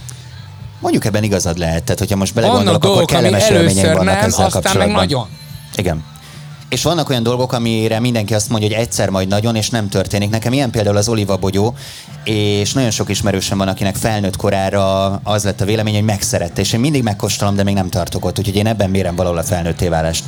[0.80, 4.24] Mondjuk ebben igazad lehet, tehát hogyha most belegondolok, akkor dolgok, ami kellemes élményeim vannak nem,
[4.26, 4.96] ezzel aztán meg kapcsolatban.
[4.96, 5.28] nagyon.
[5.76, 6.04] Igen.
[6.70, 10.30] és vannak olyan dolgok, amire mindenki azt mondja, hogy egyszer majd nagyon, és nem történik.
[10.30, 11.76] Nekem ilyen például az bogyó,
[12.24, 16.74] és nagyon sok ismerősöm van, akinek felnőtt korára az lett a vélemény, hogy megszerette, és
[16.74, 19.88] én mindig megkóstolom, de még nem tartok ott, úgyhogy én ebben mérem valahol a felnőtté
[19.88, 20.24] válást.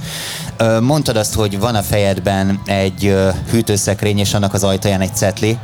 [0.81, 3.15] Mondtad azt, hogy van a fejedben egy
[3.49, 5.57] hűtőszekrény, és annak az ajtaján egy cetli,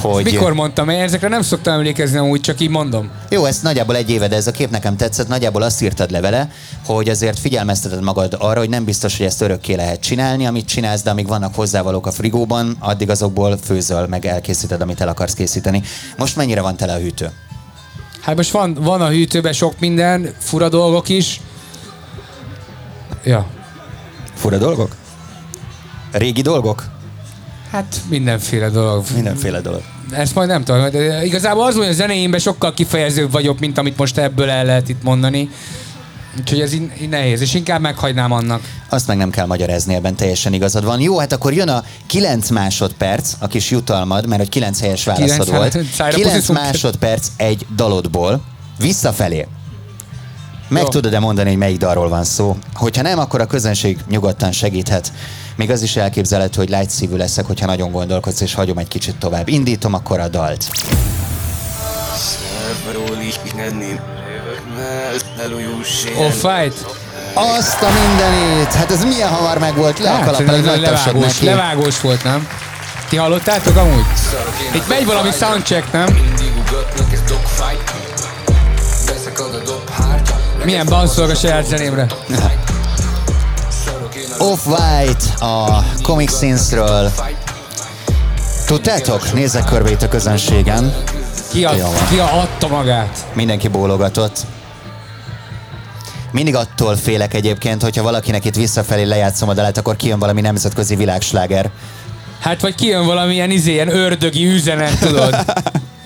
[0.00, 0.24] hogy...
[0.24, 0.88] Mikor mondtam?
[0.88, 3.10] Én ezekre nem szoktam emlékezni, úgy csak így mondom.
[3.30, 5.28] Jó, ez nagyjából egy éve, de ez a kép nekem tetszett.
[5.28, 6.50] Nagyjából azt írtad le vele,
[6.84, 11.02] hogy azért figyelmezteted magad arra, hogy nem biztos, hogy ezt örökké lehet csinálni, amit csinálsz,
[11.02, 15.82] de amíg vannak hozzávalók a frigóban, addig azokból főzöl, meg elkészíted, amit el akarsz készíteni.
[16.16, 17.30] Most mennyire van tele a hűtő?
[18.20, 21.40] Hát most van, van a hűtőben sok minden, fura dolgok is.
[23.24, 23.46] Ja.
[24.34, 24.96] Fura dolgok?
[26.12, 26.95] Régi dolgok?
[27.76, 29.04] Hát mindenféle dolog.
[29.14, 29.82] Mindenféle dolog.
[30.10, 30.90] Ezt majd nem tudom.
[30.90, 34.88] De igazából az, hogy a zenéimben sokkal kifejezőbb vagyok, mint amit most ebből el lehet
[34.88, 35.50] itt mondani.
[36.38, 38.60] Úgyhogy ez így, így nehéz, és inkább meghagynám annak.
[38.88, 41.00] Azt meg nem kell magyarázni, ebben teljesen igazad van.
[41.00, 45.44] Jó, hát akkor jön a 9 másodperc, a kis jutalmad, mert hogy 9 helyes válaszod
[45.44, 45.78] 9, volt.
[46.14, 48.40] 9 másodperc egy dalodból
[48.78, 49.46] visszafelé.
[50.68, 52.56] Meg tudod-e mondani, hogy melyik dalról van szó?
[52.74, 55.12] Hogyha nem, akkor a közönség nyugodtan segíthet.
[55.56, 59.16] Még az is elképzelhető, hogy light szívű leszek, hogyha nagyon gondolkodsz, és hagyom egy kicsit
[59.16, 59.48] tovább.
[59.48, 60.64] Indítom akkor a dalt.
[66.16, 66.96] Oh, fight!
[67.34, 68.72] Azt a mindenét!
[68.72, 69.98] Hát ez milyen hamar meg volt?
[69.98, 71.44] Le hát, levágós, neki.
[71.44, 72.48] levágós volt, nem?
[73.08, 74.04] Ti hallottátok amúgy?
[74.74, 76.06] Itt megy valami soundcheck, nem?
[80.64, 82.06] Milyen banszolg a saját zenémre?
[84.38, 87.10] Off-White a Comic Scenes-ről.
[88.66, 89.32] Tudtátok?
[89.32, 90.94] Nézzek körbe itt a közönségen.
[91.52, 91.70] Ki, a,
[92.10, 93.26] ki a adta magát?
[93.34, 94.40] Mindenki bólogatott.
[96.30, 100.96] Mindig attól félek egyébként, hogyha valakinek itt visszafelé lejátszom a dalát, akkor kijön valami nemzetközi
[100.96, 101.70] világsláger.
[102.40, 105.34] Hát vagy kijön valamilyen izé, ilyen ördögi üzenet, tudod?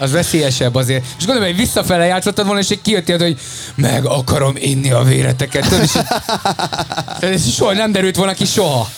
[0.01, 1.05] Az veszélyesebb azért.
[1.19, 3.39] És gondolom, hogy visszafele játszottad volna, és kijöttél, hogy
[3.75, 5.69] meg akarom inni a véreteket.
[5.69, 5.99] Tudod, és,
[7.47, 8.89] és soha nem derült volna ki soha.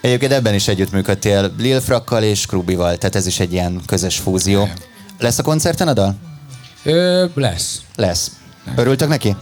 [0.00, 4.68] Egyébként ebben is együttműködtél Lil Frakkal és Krubival, tehát ez is egy ilyen közös fúzió.
[5.18, 6.16] Lesz a koncerten a dal?
[6.82, 7.80] Ö, lesz.
[7.96, 8.30] Lesz.
[8.76, 9.36] Örültek neki?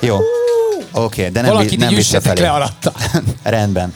[0.00, 0.16] Jó.
[0.16, 2.40] Oké, okay, de nem, Valakit nem visszafelé.
[2.40, 2.92] le alatta.
[3.42, 3.94] Rendben.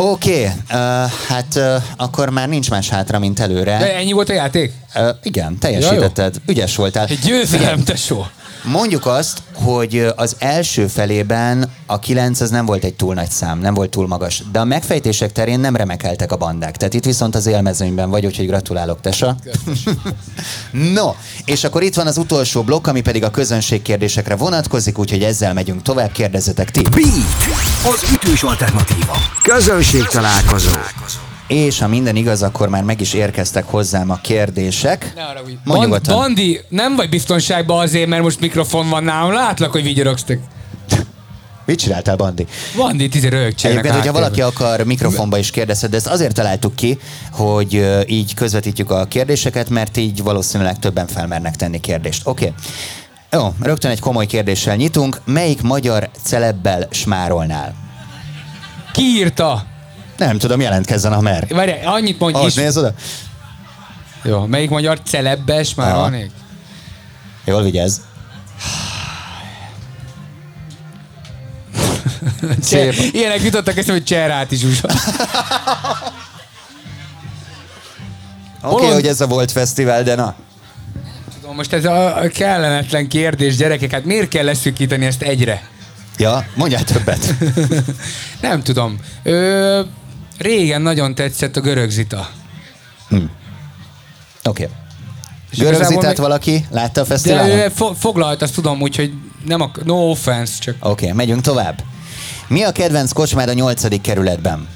[0.00, 3.78] Oké, okay, uh, hát uh, akkor már nincs más hátra, mint előre.
[3.78, 4.72] De ennyi volt a játék?
[4.94, 6.34] Uh, igen, teljesítetted.
[6.34, 7.06] Ja, Ügyes voltál.
[7.06, 8.26] Egy győzelem, tesó.
[8.70, 13.58] Mondjuk azt, hogy az első felében a kilenc az nem volt egy túl nagy szám,
[13.58, 16.76] nem volt túl magas, de a megfejtések terén nem remekeltek a bandák.
[16.76, 19.36] Tehát itt viszont az élmezőnyben vagy, úgyhogy gratulálok, Tesa.
[20.94, 21.14] no,
[21.44, 25.52] és akkor itt van az utolsó blokk, ami pedig a közönség kérdésekre vonatkozik, úgyhogy ezzel
[25.52, 26.82] megyünk tovább, kérdezzetek ti.
[26.82, 29.16] Beat, az ütős alternatíva.
[29.42, 30.70] Közönség találkozó.
[31.48, 35.12] És ha minden igaz, akkor már meg is érkeztek hozzám a kérdések.
[35.14, 35.22] Ne
[35.64, 39.32] Band, Bandi, nem vagy biztonságban azért, mert most mikrofon van nálam.
[39.32, 40.38] Látlak, hogy vigyorogsztok.
[41.64, 42.46] Mit csináltál, Bandi?
[42.76, 46.98] Bandi, tízi rögcsélnek Egyébként, hogyha valaki akar mikrofonba is kérdezhet, de ezt azért találtuk ki,
[47.32, 52.26] hogy így közvetítjük a kérdéseket, mert így valószínűleg többen felmernek tenni kérdést.
[52.26, 52.44] Oké.
[52.44, 52.56] Okay.
[53.32, 55.20] Jó, rögtön egy komoly kérdéssel nyitunk.
[55.24, 57.74] Melyik magyar celebbel smárolnál?
[58.92, 59.66] Ki írta?
[60.18, 61.46] Nem tudom, jelentkezzen, ha mer.
[61.48, 62.54] Várj, annyit mondj is.
[62.54, 62.92] nézd oda.
[64.22, 66.30] Jó, melyik magyar celebbes már van még?
[67.44, 67.96] Jól vigyázz.
[72.60, 72.94] Szép.
[73.12, 74.64] Ilyenek jutottak eszembe, hogy Cserát is.
[78.62, 80.34] Oké, okay, hogy ez a Volt Fesztivál, de na.
[81.40, 85.68] Tudom, most ez a kellemetlen kérdés, gyerekek, hát miért kell leszűkíteni ezt egyre?
[86.18, 87.34] Ja, mondjál többet.
[88.40, 88.98] Nem tudom.
[89.22, 89.80] Ö,
[90.38, 92.28] Régen nagyon tetszett a görögzita.
[93.08, 93.16] Hm.
[93.16, 93.28] Oké.
[94.44, 94.66] Okay.
[95.56, 96.16] Görögzitát még...
[96.16, 97.56] valaki látta a fesztiválon?
[97.56, 99.12] De fo- foglalt, azt tudom, úgyhogy
[99.46, 99.70] nem a...
[99.84, 100.76] No offense, csak...
[100.80, 101.82] Oké, okay, megyünk tovább.
[102.48, 104.68] Mi a kedvenc kocsmád a nyolcadik kerületben?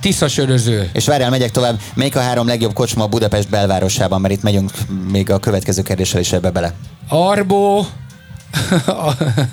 [0.00, 0.90] Tiszasöröző.
[0.92, 1.80] És várjál, megyek tovább.
[1.94, 4.20] Melyik a három legjobb kocsma a Budapest belvárosában?
[4.20, 4.70] Mert itt megyünk
[5.10, 6.74] még a következő kérdéssel is ebbe bele.
[7.08, 7.86] Arbó...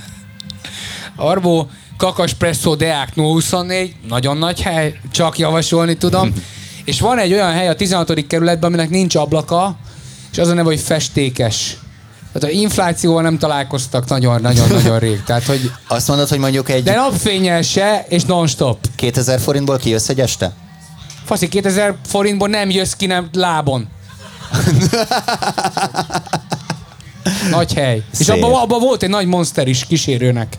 [1.15, 6.33] Arbó, Kakas Presso Deák 024, nagyon nagy hely, csak javasolni tudom.
[6.85, 8.27] és van egy olyan hely a 16.
[8.27, 9.75] kerületben, aminek nincs ablaka,
[10.31, 11.77] és az a neve, hogy festékes.
[12.33, 15.23] Tehát a inflációval nem találkoztak nagyon-nagyon-nagyon rég.
[15.25, 16.83] Tehát, hogy Azt mondod, hogy mondjuk egy...
[16.83, 18.77] De napfényel se, és non-stop.
[18.95, 20.53] 2000 forintból kijössz egy este?
[21.25, 23.87] Faszi, 2000 forintból nem jössz ki, nem lábon.
[27.51, 28.03] nagy hely.
[28.11, 28.21] Szép.
[28.21, 30.57] És abban abba volt egy nagy monster is kísérőnek.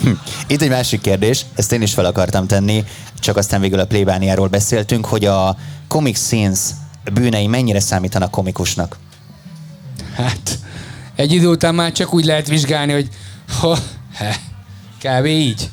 [0.00, 0.10] Hm.
[0.46, 2.84] Itt egy másik kérdés, ezt én is fel akartam tenni,
[3.18, 5.56] csak aztán végül a plébániáról beszéltünk, hogy a
[5.88, 6.58] comic scenes
[7.12, 8.96] bűnei mennyire számítanak komikusnak?
[10.14, 10.58] Hát,
[11.14, 13.08] egy idő után már csak úgy lehet vizsgálni, hogy
[13.60, 13.78] ha,
[14.14, 14.36] he,
[15.02, 15.26] kb.
[15.26, 15.70] így.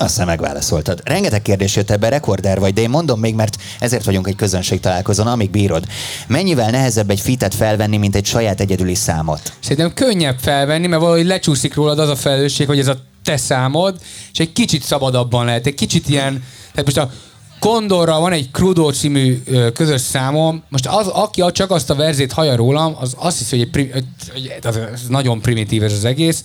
[0.00, 1.00] Azt hiszem megválaszoltad.
[1.04, 4.80] Rengeteg kérdés jött ebbe, rekorder vagy, de én mondom még, mert ezért vagyunk egy közönség
[4.80, 5.84] találkozón, amíg bírod.
[6.26, 9.52] Mennyivel nehezebb egy fitet felvenni, mint egy saját egyedüli számot?
[9.60, 13.96] Szerintem könnyebb felvenni, mert valahogy lecsúszik rólad az a felelősség, hogy ez a te számod,
[14.32, 17.10] és egy kicsit szabadabban lehet, egy kicsit ilyen, tehát most a
[17.58, 19.42] Kondorra van egy Crudo című
[19.74, 20.62] közös számom.
[20.68, 23.90] Most az, aki csak azt a verzét hallja rólam, az azt hiszi, hogy, egy prim,
[24.32, 24.52] hogy
[24.92, 26.44] ez nagyon primitív ez az egész.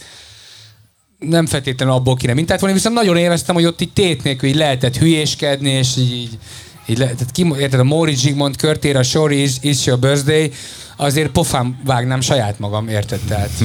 [1.30, 4.56] Nem feltétlenül abból kéne mintát volni, viszont nagyon élveztem, hogy ott így tét nélkül így
[4.56, 6.38] lehetett hülyéskedni, és így, így,
[6.86, 10.52] így le, tehát ki, érted, a Móricz Zsigmond körtér, a Sorry is, is your birthday,
[10.98, 13.20] azért pofám vágnám saját magam, érted?
[13.28, 13.52] Tehát.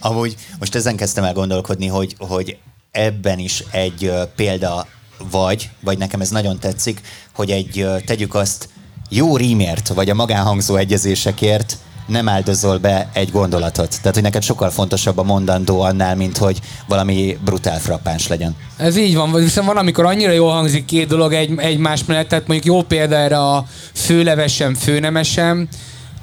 [0.00, 2.56] Amúgy most ezen kezdtem el gondolkodni, hogy, hogy
[2.90, 4.86] ebben is egy ö, példa
[5.30, 7.00] vagy, vagy nekem ez nagyon tetszik,
[7.32, 8.68] hogy egy, ö, tegyük azt,
[9.08, 11.78] jó rímért, vagy a magánhangzó egyezésekért
[12.10, 13.96] nem áldozol be egy gondolatot.
[13.98, 18.56] Tehát, hogy neked sokkal fontosabb a mondandó annál, mint hogy valami brutál frappáns legyen.
[18.76, 22.46] Ez így van, viszont van, amikor annyira jól hangzik két dolog egy, egymás mellett, tehát
[22.46, 25.68] mondjuk jó példa erre a főlevesem, főnemesem,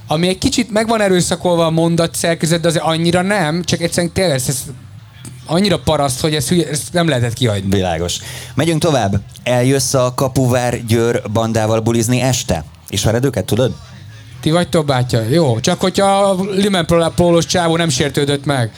[0.07, 4.13] ami egy kicsit meg van erőszakolva a mondat szerkezet, de azért annyira nem, csak egyszerűen
[4.13, 4.63] tényleg ez,
[5.45, 7.75] annyira paraszt, hogy ezt, ezt nem lehetett kihagyni.
[7.75, 8.17] Világos.
[8.55, 9.15] Megyünk tovább.
[9.43, 12.63] Eljössz a Kapuvár Győr bandával bulizni este?
[12.89, 13.75] Ismered őket, tudod?
[14.47, 15.21] Ti vagytok, bátya?
[15.21, 16.85] Jó, csak hogyha a Limen
[17.15, 18.71] Pólós csávó nem sértődött meg.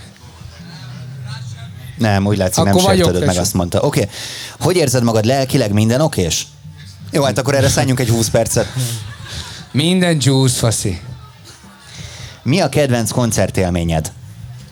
[1.98, 3.82] Nem, úgy látszik, nem Akkor vagyok, sértődött meg, azt mondta.
[3.82, 4.02] Oké.
[4.02, 4.14] Okay.
[4.60, 5.74] Hogy érzed magad lelkileg?
[5.74, 6.48] Minden okés?
[7.12, 8.68] Jó, hát akkor erre szálljunk egy 20 percet.
[9.72, 11.02] Minden juice, faszi.
[12.44, 14.12] Mi a kedvenc koncertélményed?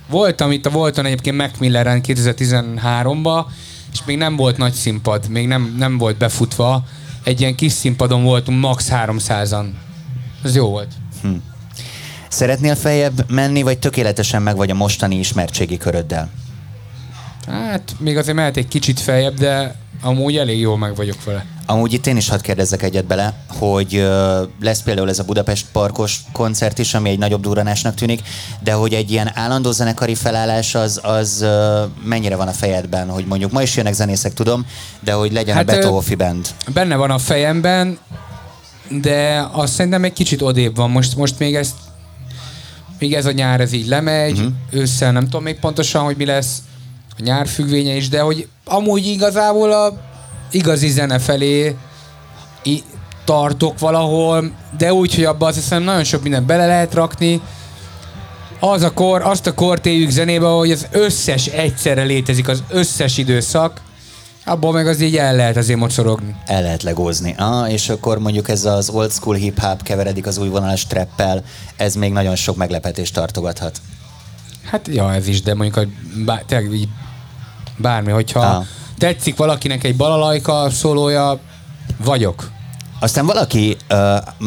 [0.09, 3.45] Voltam itt a Volton egyébként Macmilleren 2013-ba,
[3.93, 6.83] és még nem volt nagy színpad, még nem, nem volt befutva.
[7.23, 9.65] Egy ilyen kis színpadon voltunk, max 300-an.
[10.47, 10.91] Ez jó volt.
[12.29, 16.29] Szeretnél feljebb menni, vagy tökéletesen meg vagy a mostani ismertségi köröddel?
[17.47, 21.45] Hát még azért mehet egy kicsit feljebb, de amúgy elég jól meg vagyok vele.
[21.65, 25.65] Amúgy itt én is hadd kérdezzek egyet bele, hogy ö, lesz például ez a Budapest
[25.71, 28.21] Parkos koncert is, ami egy nagyobb duranásnak tűnik,
[28.63, 33.25] de hogy egy ilyen állandó zenekari felállás az, az ö, mennyire van a fejedben, hogy
[33.25, 34.65] mondjuk ma is jönnek zenészek, tudom,
[34.99, 36.47] de hogy legyen hát, a Hoffi Band.
[36.73, 37.97] Benne van a fejemben,
[38.89, 40.89] de azt szerintem egy kicsit odébb van.
[40.89, 41.75] Most, most még ezt
[42.99, 44.53] még ez a nyár ez így lemegy, uh-huh.
[44.71, 46.57] ősszel nem tudom még pontosan, hogy mi lesz
[47.17, 49.93] a nyár függvénye is, de hogy amúgy igazából a
[50.51, 51.75] igazi zene felé
[52.63, 52.83] i-
[53.25, 57.41] tartok valahol, de úgy, hogy abban azt hiszem nagyon sok mindent bele lehet rakni.
[58.59, 63.17] Az a kor, azt a kort éljük zenébe, hogy az összes egyszerre létezik, az összes
[63.17, 63.81] időszak,
[64.47, 66.35] abból meg az így el lehet azért mocorogni.
[66.45, 67.35] El lehet legózni.
[67.37, 71.43] Ah, és akkor mondjuk ez az old school hip-hop keveredik az új vonalas trappel,
[71.75, 73.81] ez még nagyon sok meglepetést tartogathat.
[74.63, 75.89] Hát, ja, ez is, de mondjuk a,
[76.25, 76.87] bár, tényleg így
[77.77, 78.65] bármi, hogyha Ah.
[78.97, 81.39] tetszik valakinek egy balalajka szólója,
[82.03, 82.49] vagyok.
[82.99, 83.97] Aztán valaki, uh,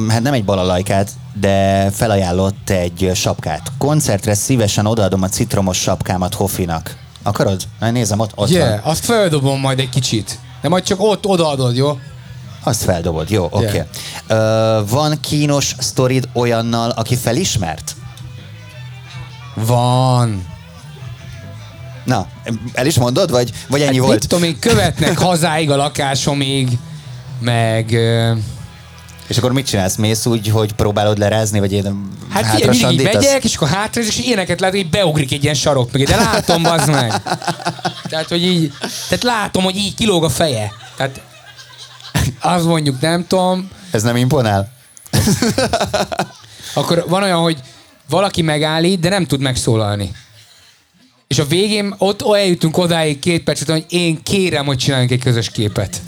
[0.08, 3.72] hát nem egy balalajkát, de felajánlott egy sapkát.
[3.78, 6.99] Koncertre szívesen odaadom a citromos sapkámat Hoffinak.
[7.22, 7.62] Akarod?
[7.80, 8.92] Na, nézem, ott, ott Yeah, van.
[8.92, 10.38] azt feldobom majd egy kicsit.
[10.60, 11.98] De majd csak ott odaadod, jó?
[12.62, 13.64] Azt feldobod, jó, oké.
[13.64, 13.86] Yeah.
[14.28, 14.84] Okay.
[14.88, 17.96] Van kínos sztorid olyannal, aki felismert?
[19.54, 20.46] Van.
[22.04, 22.26] Na,
[22.72, 24.18] el is mondod, vagy, vagy ennyi hát volt?
[24.20, 26.78] Mit tudom én, követnek hazáig a lakásomig,
[27.40, 27.92] meg...
[27.92, 28.32] ö,
[29.30, 29.96] És akkor mit csinálsz?
[29.96, 33.68] Mész úgy, hogy próbálod lerázni, vagy én Hát hátra figyelj, mindig így megyek, és akkor
[33.68, 36.04] hátra, és ilyeneket látok, hogy beugrik egy ilyen sarok mögé.
[36.04, 37.22] De látom, bazd meg.
[38.08, 38.72] Tehát, hogy így,
[39.08, 40.72] tehát látom, hogy így kilóg a feje.
[40.96, 41.20] Tehát
[42.40, 44.72] az mondjuk, nem tudom, Ez nem imponál?
[46.74, 47.58] akkor van olyan, hogy
[48.08, 50.12] valaki megállít, de nem tud megszólalni.
[51.26, 55.22] És a végén ott ott eljutunk odáig két percet, hogy én kérem, hogy csináljunk egy
[55.22, 56.00] közös képet.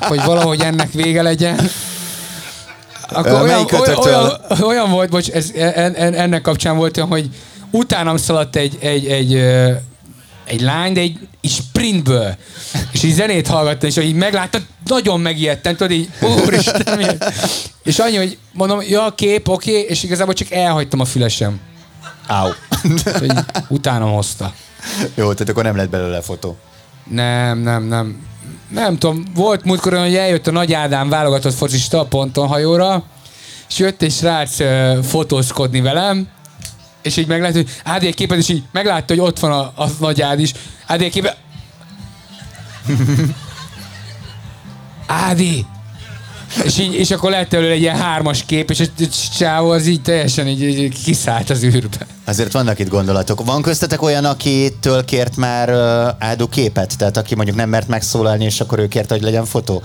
[0.00, 1.70] hogy valahogy ennek vége legyen.
[3.12, 4.14] Akkor olyan, melyik olyan, ötöktől?
[4.14, 7.28] olyan, olyan, volt, bocs, ez, en, en, ennek kapcsán volt olyan, hogy
[7.70, 9.72] utánam szaladt egy, egy, egy, ö,
[10.44, 12.36] egy lány, de egy, egy sprintből.
[12.92, 16.08] És így zenét hallgattam, és így meglátta, nagyon megijedtem, tudod így,
[16.44, 17.18] úristen.
[17.82, 21.60] És annyi, hogy mondom, ja, kép, oké, okay, és igazából csak elhagytam a fülesem.
[23.18, 23.32] Hogy
[23.68, 24.52] utánam hozta.
[25.14, 26.56] Jó, tehát akkor nem lett belőle fotó.
[27.10, 28.26] Nem, nem, nem.
[28.68, 33.04] Nem tudom, volt múltkor olyan, hogy eljött a Nagy Ádám válogatott focista a ponton hajóra,
[33.68, 36.28] és jött egy srác ö, fotózkodni velem,
[37.02, 39.88] és így meglát, hogy Ádi egy képet, és így meglátta, hogy ott van a, a
[40.00, 40.52] nagy Ádi is.
[40.86, 41.36] Ádi egy képet...
[45.06, 45.66] Ádi!
[46.64, 48.84] És, így, és akkor lett előle egy ilyen hármas kép, és a
[49.38, 52.06] csávó az így teljesen így, így kiszállt az űrbe.
[52.24, 53.44] Azért vannak itt gondolatok.
[53.44, 55.68] Van köztetek olyan, akitől kért már
[56.18, 56.98] Ádu képet?
[56.98, 59.82] Tehát aki mondjuk nem mert megszólalni, és akkor ő kérte, hogy legyen fotó?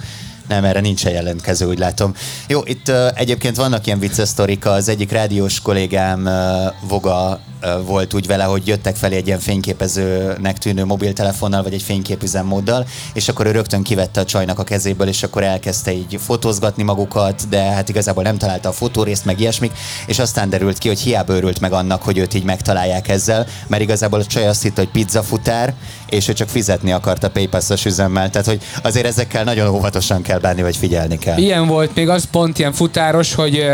[0.47, 2.13] Nem, erre nincsen jelentkező, úgy látom.
[2.47, 4.65] Jó, itt uh, egyébként vannak ilyen vicces sztorik.
[4.65, 9.39] Az egyik rádiós kollégám uh, Voga uh, volt úgy vele, hogy jöttek felé egy ilyen
[9.39, 15.07] fényképezőnek tűnő mobiltelefonnal, vagy egy fényképüzemmóddal, és akkor ő rögtön kivette a csajnak a kezéből,
[15.07, 19.71] és akkor elkezdte így fotózgatni magukat, de hát igazából nem találta a fotórészt, meg ilyesmik,
[20.05, 23.81] és aztán derült ki, hogy hiába örült meg annak, hogy őt így megtalálják ezzel, mert
[23.81, 25.73] igazából a csaj azt hitt, hogy pizzafutár,
[26.09, 28.29] és ő csak fizetni akart a paypass üzemmel.
[28.29, 31.37] Tehát, hogy azért ezekkel nagyon óvatosan kell bánni, vagy figyelni kell.
[31.37, 33.65] Ilyen volt még az pont ilyen futáros, hogy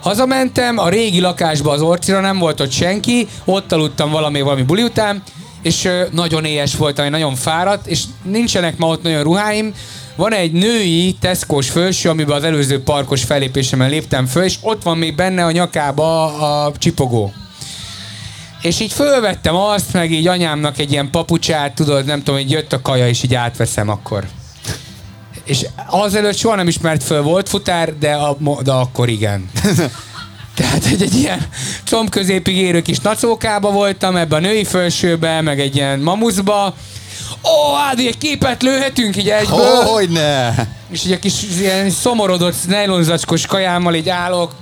[0.00, 4.82] hazamentem, a régi lakásba az orcira nem volt ott senki, ott aludtam valami, valami buli
[4.82, 5.22] után,
[5.62, 9.74] és nagyon éhes voltam, nagyon fáradt, és nincsenek ma ott nagyon ruháim,
[10.16, 14.98] van egy női teszkós felső, amiben az előző parkos fellépésemen léptem föl, és ott van
[14.98, 16.24] még benne a nyakába
[16.64, 17.32] a csipogó.
[18.62, 22.72] És így fölvettem azt, meg így anyámnak egy ilyen papucsát, tudod, nem tudom, így jött
[22.72, 24.24] a kaja, és így átveszem akkor.
[25.44, 29.50] És azelőtt soha nem ismert föl, volt futár, de, a, de akkor igen.
[30.56, 31.48] Tehát egy, egy ilyen
[31.84, 36.74] combközépig érő kis nacókába voltam, ebbe a női felsőbe, meg egy ilyen mamuszba.
[37.44, 39.82] Ó, Ádi, egy képet lőhetünk így egyből.
[39.82, 40.54] Hogy ne!
[40.90, 44.52] És egy kis ilyen szomorodott nejlonzacskos kajámmal így állok,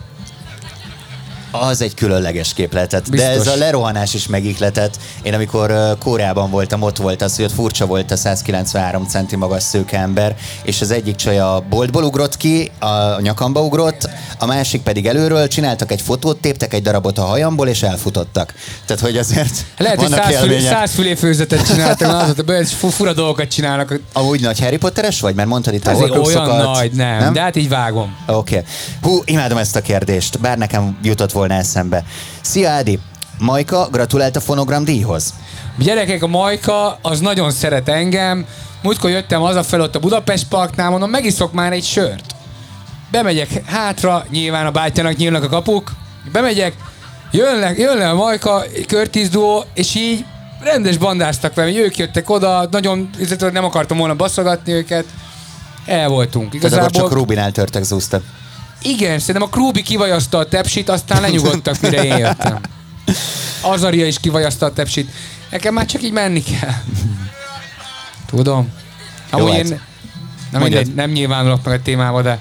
[1.51, 3.11] Az egy különleges képletet.
[3.11, 3.47] De Biztos.
[3.47, 4.99] ez a lerohanás is megikletett.
[5.23, 5.71] Én amikor
[6.05, 10.37] uh, voltam, ott volt az, hogy ott furcsa volt a 193 centi magas szőke ember,
[10.63, 15.49] és az egyik csaj a boltból ugrott ki, a nyakamba ugrott, a másik pedig előről,
[15.49, 18.55] csináltak egy fotót, téptek egy darabot a hajamból, és elfutottak.
[18.87, 20.73] Tehát, hogy azért Lehet, hogy vannak száz, fülé, élmények.
[20.73, 24.01] száz fülé főzetet csináltak, az, fu- fura dolgokat csinálnak.
[24.13, 25.35] Amúgy nagy Harry Potteres vagy?
[25.35, 28.17] Mert mondtad itt a olyan nagy, nem, nem, de hát így vágom.
[28.27, 28.57] Oké.
[28.57, 28.67] Okay.
[29.03, 32.05] Hú, imádom ezt a kérdést, bár nekem jutott volna eszembe.
[32.41, 32.99] Szia Ádi!
[33.39, 35.35] Majka, gratulált a fonogram díjhoz.
[35.79, 38.47] Gyerekek, a Majka az nagyon szeret engem.
[38.83, 42.35] Múltkor jöttem hazafelé ott a Budapest Parknál, mondom, megiszok már egy sört.
[43.11, 45.93] Bemegyek hátra, nyilván a bátyának nyílnak a kapuk.
[46.33, 46.75] Bemegyek,
[47.31, 50.25] jön le, jön le a Majka, Curtis Duo, és így
[50.63, 53.11] rendes bandáztak velem, ők jöttek oda, nagyon,
[53.53, 55.05] nem akartam volna baszogatni őket.
[55.87, 56.51] El voltunk.
[56.51, 58.23] Tehát Igazából, csak Rubinál törtek zúztak.
[58.83, 62.61] Igen, szerintem a Krúbi kivajazta a tepsit, aztán lenyugodtak, mire én jöttem.
[63.61, 65.11] Azaria is kivajazta a tepsit.
[65.51, 66.75] Nekem már csak így menni kell.
[68.27, 68.73] Tudom.
[69.31, 69.59] Amúgy hát.
[69.59, 69.81] én
[70.51, 72.41] nem, mindegy, nem nyilvánulok meg a témába, de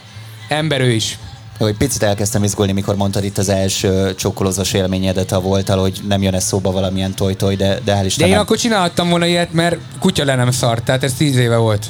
[0.49, 1.17] ember ő is.
[1.59, 6.01] Jó, egy picit elkezdtem izgulni, mikor mondtad itt az első csokkolózós élményedet a voltal, hogy
[6.07, 8.31] nem jön ez szóba valamilyen toj-toj, de, de hál' De Istennek.
[8.31, 11.85] én akkor csinálhattam volna ilyet, mert kutya le nem szart, tehát ez tíz éve volt.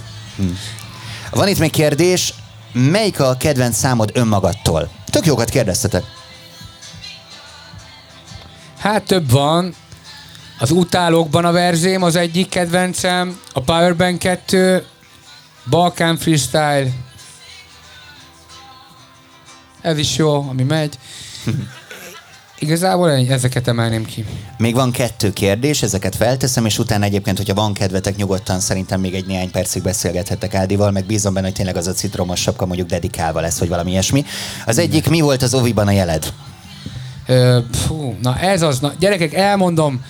[1.31, 2.33] Van itt még kérdés,
[2.77, 4.89] melyik a kedvenc számod önmagadtól?
[5.05, 6.03] Tök jókat kérdeztetek.
[8.77, 9.75] Hát több van.
[10.59, 14.85] Az utálókban a verzém az egyik kedvencem, a Powerbank 2,
[15.69, 16.87] Balkán Freestyle.
[19.81, 20.97] Ez is jó, ami megy.
[22.59, 24.25] Igazából ezeket emelném ki.
[24.57, 29.13] Még van kettő kérdés, ezeket felteszem, és utána egyébként, hogyha van kedvetek, nyugodtan szerintem még
[29.13, 32.87] egy néhány percig beszélgethettek Ádival, meg bízom benne, hogy tényleg az a citromos sapka mondjuk
[32.87, 34.25] dedikálva lesz, vagy valami ilyesmi.
[34.65, 36.33] Az egyik, mi volt az oviban a jeled?
[37.27, 40.03] Ö, fú, na ez az, na, gyerekek, elmondom,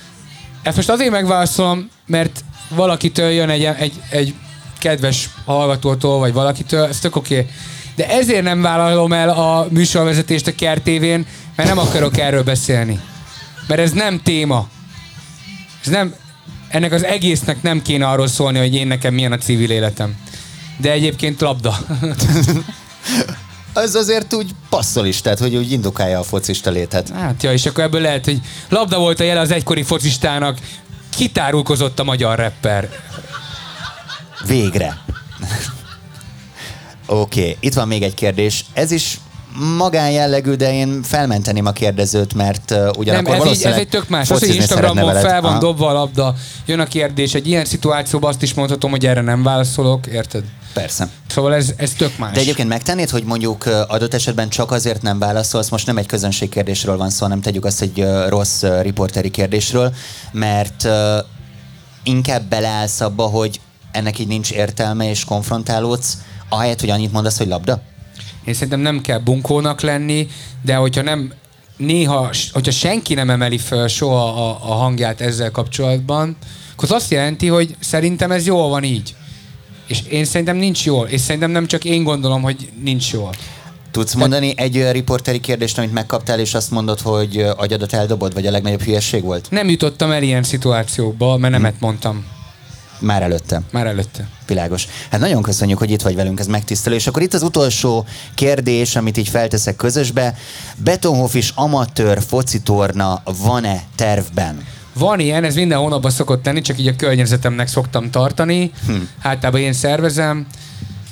[0.64, 4.34] ezt most azért megválaszolom, mert valakitől jön egy, egy, egy
[4.80, 7.39] kedves hallgatótól, vagy valakitől, ez tök oké.
[7.39, 7.52] Okay.
[7.95, 11.26] De ezért nem vállalom el a műsorvezetést a kertévén,
[11.58, 12.99] mert nem akarok erről beszélni.
[13.68, 14.68] Mert ez nem téma.
[15.84, 16.14] Ez nem,
[16.68, 20.16] ennek az egésznek nem kéne arról szólni, hogy én nekem milyen a civil életem.
[20.78, 21.78] De egyébként labda.
[23.74, 27.10] Az azért úgy passzol is, tehát hogy úgy indukálja a focista létet.
[27.10, 30.60] Hát ja, és akkor ebből lehet, hogy labda volt a jele az egykori focistának,
[31.10, 32.89] kitárulkozott a magyar rapper.
[34.45, 34.97] Végre.
[37.05, 37.58] Oké, okay.
[37.60, 38.66] itt van még egy kérdés.
[38.74, 39.20] Ez is
[39.78, 44.10] magánjellegű, de én felmenteném a kérdezőt, mert uh, ugyanakkor Nem, ez, így, ez egy tök
[44.10, 44.32] más.
[44.32, 45.60] Az, hogy Instagramon fel van Aha.
[45.60, 46.36] dobva a labda,
[46.66, 50.43] jön a kérdés, egy ilyen szituációban azt is mondhatom, hogy erre nem válaszolok, érted?
[50.74, 51.10] Persze.
[51.28, 52.34] Szóval ez, ez tök más.
[52.34, 56.97] De egyébként megtennéd, hogy mondjuk adott esetben csak azért nem válaszolsz, most nem egy közönségkérdésről
[56.97, 59.93] van szó, hanem tegyük azt egy rossz riporteri kérdésről,
[60.32, 60.88] mert
[62.03, 63.60] inkább beleállsz abba, hogy
[63.91, 66.18] ennek így nincs értelme és konfrontálódsz,
[66.49, 67.82] ahelyett, hogy annyit mondasz, hogy labda?
[68.48, 70.28] Én szerintem nem kell bunkónak lenni,
[70.62, 71.34] de hogyha nem
[71.78, 76.38] néha, hogyha senki nem emeli föl soha a, a hangját ezzel kapcsolatban,
[76.72, 79.16] akkor az azt jelenti, hogy szerintem ez jól van így.
[79.88, 81.08] És én szerintem nincs jól.
[81.08, 83.34] És szerintem nem csak én gondolom, hogy nincs jól.
[83.91, 88.45] Tudsz mondani egy olyan riporteri kérdést, amit megkaptál, és azt mondod, hogy agyadat eldobod, vagy
[88.45, 89.48] a legnagyobb hülyesség volt?
[89.50, 92.26] Nem jutottam el ilyen szituációkba, mert nemet mondtam.
[93.00, 93.62] Már előtte.
[93.72, 94.28] Már előtte.
[94.48, 94.88] Világos.
[95.12, 96.95] Hát nagyon köszönjük, hogy itt vagy velünk, ez megtisztelő.
[96.95, 100.36] És akkor itt az utolsó kérdés, amit így felteszek közösbe.
[100.78, 104.66] Betonhof is amatőr focitorna van-e tervben?
[104.93, 108.72] Van ilyen, ez minden hónapban szokott tenni, csak így a környezetemnek szoktam tartani.
[108.86, 108.93] Hm.
[109.22, 110.48] Általában én szervezem.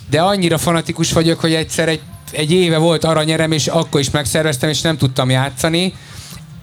[0.09, 4.69] De annyira fanatikus vagyok, hogy egyszer egy, egy éve volt aranyerem, és akkor is megszerveztem,
[4.69, 5.93] és nem tudtam játszani.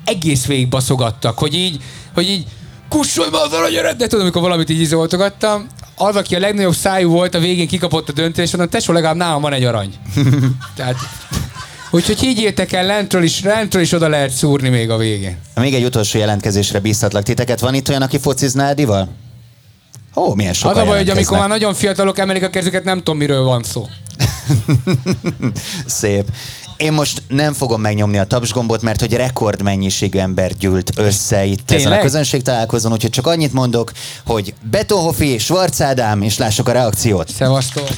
[0.05, 1.83] Egész végig baszogattak, hogy így,
[2.15, 2.47] hogy így
[2.93, 5.67] kussolj már az aranyered, de tudom, amikor valamit így izoltogattam,
[5.97, 9.43] az, aki a legnagyobb szájú volt, a végén kikapott a döntés, mondom, tesó, legalább nálam
[9.43, 9.95] van egy arany.
[10.77, 10.97] Tehát,
[11.91, 15.39] úgyhogy így értek el, lentről is, lentről is oda lehet szúrni még a végén.
[15.55, 17.61] Még egy utolsó jelentkezésre bíztatlak titeket.
[17.61, 19.09] Van itt olyan, aki focizná Edival?
[20.15, 22.99] Ó, milyen sokan Az a baj, hogy amikor már nagyon fiatalok emelik a kezüket, nem
[22.99, 23.87] tudom, miről van szó.
[25.87, 26.25] Szép.
[26.77, 31.87] Én most nem fogom megnyomni a tapsgombot, mert hogy rekordmennyiségű ember gyűlt össze itt Tényleg?
[31.87, 33.93] ezen a közönség találkozón, úgyhogy csak annyit mondok,
[34.27, 37.29] hogy Betonhofi, Schwarz Ádám, és lássuk a reakciót.
[37.29, 37.89] Szevasztok!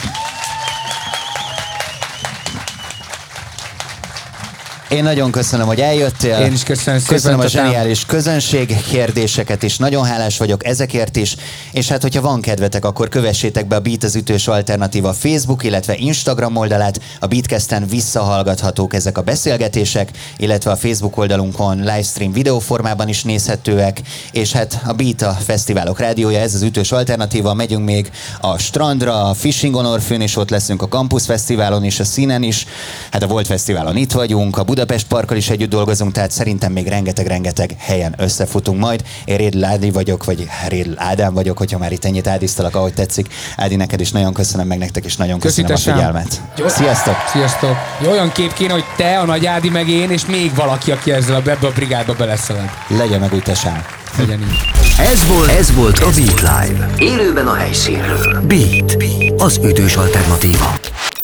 [4.95, 6.39] Én nagyon köszönöm, hogy eljöttél.
[6.39, 7.15] Én is köszönöm szépen.
[7.15, 9.77] Köszönöm a zseniális közönség kérdéseket is.
[9.77, 11.37] Nagyon hálás vagyok ezekért is.
[11.73, 15.95] És hát, hogyha van kedvetek, akkor kövessétek be a Beat az ütős alternatíva Facebook, illetve
[15.97, 17.01] Instagram oldalát.
[17.21, 24.01] A Beatcasten visszahallgathatók ezek a beszélgetések, illetve a Facebook oldalunkon livestream videóformában is nézhetőek.
[24.33, 27.55] És hát a Beat a fesztiválok rádiója, ez az ütős alternatíva.
[27.55, 32.01] Megyünk még a strandra, a Fishing on Orfűn is ott leszünk, a Campus Fesztiválon is,
[32.01, 32.67] a színen is.
[33.11, 36.73] Hát a Volt Fesztiválon itt vagyunk, a Buda Budapest Parkkal is együtt dolgozunk, tehát szerintem
[36.73, 39.03] még rengeteg-rengeteg helyen összefutunk majd.
[39.25, 43.27] Én Rédl Ádi vagyok, vagy Rédl Ádám vagyok, hogyha már itt ennyit ádisztalak, ahogy tetszik.
[43.57, 46.41] Ádi, neked is nagyon köszönöm, meg nektek is nagyon köszönöm Köszítem a figyelmet.
[46.57, 46.69] Jó.
[46.69, 47.15] Sziasztok!
[47.33, 47.77] Sziasztok!
[48.01, 51.13] Jó, olyan kép kéne, hogy te, a Nagy Ádi, meg én, és még valaki, aki
[51.13, 52.71] ezzel a, ebbe a brigádba beleszalad.
[52.89, 53.85] Legyen meg úgy, tesám.
[54.19, 54.85] Legyen így.
[54.99, 56.91] Ez volt, ez volt a Beat Live.
[56.99, 58.41] Élőben a helyszínről.
[58.47, 58.97] Beat,
[59.37, 60.75] az ütős alternatíva.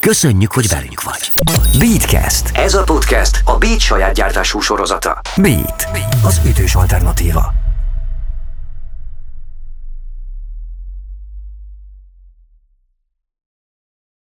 [0.00, 1.30] Köszönjük, hogy velünk vagy.
[1.78, 2.50] Beatcast.
[2.56, 5.20] Ez a podcast a Beat saját gyártású sorozata.
[5.36, 5.88] Beat,
[6.24, 7.59] az ütős alternatíva.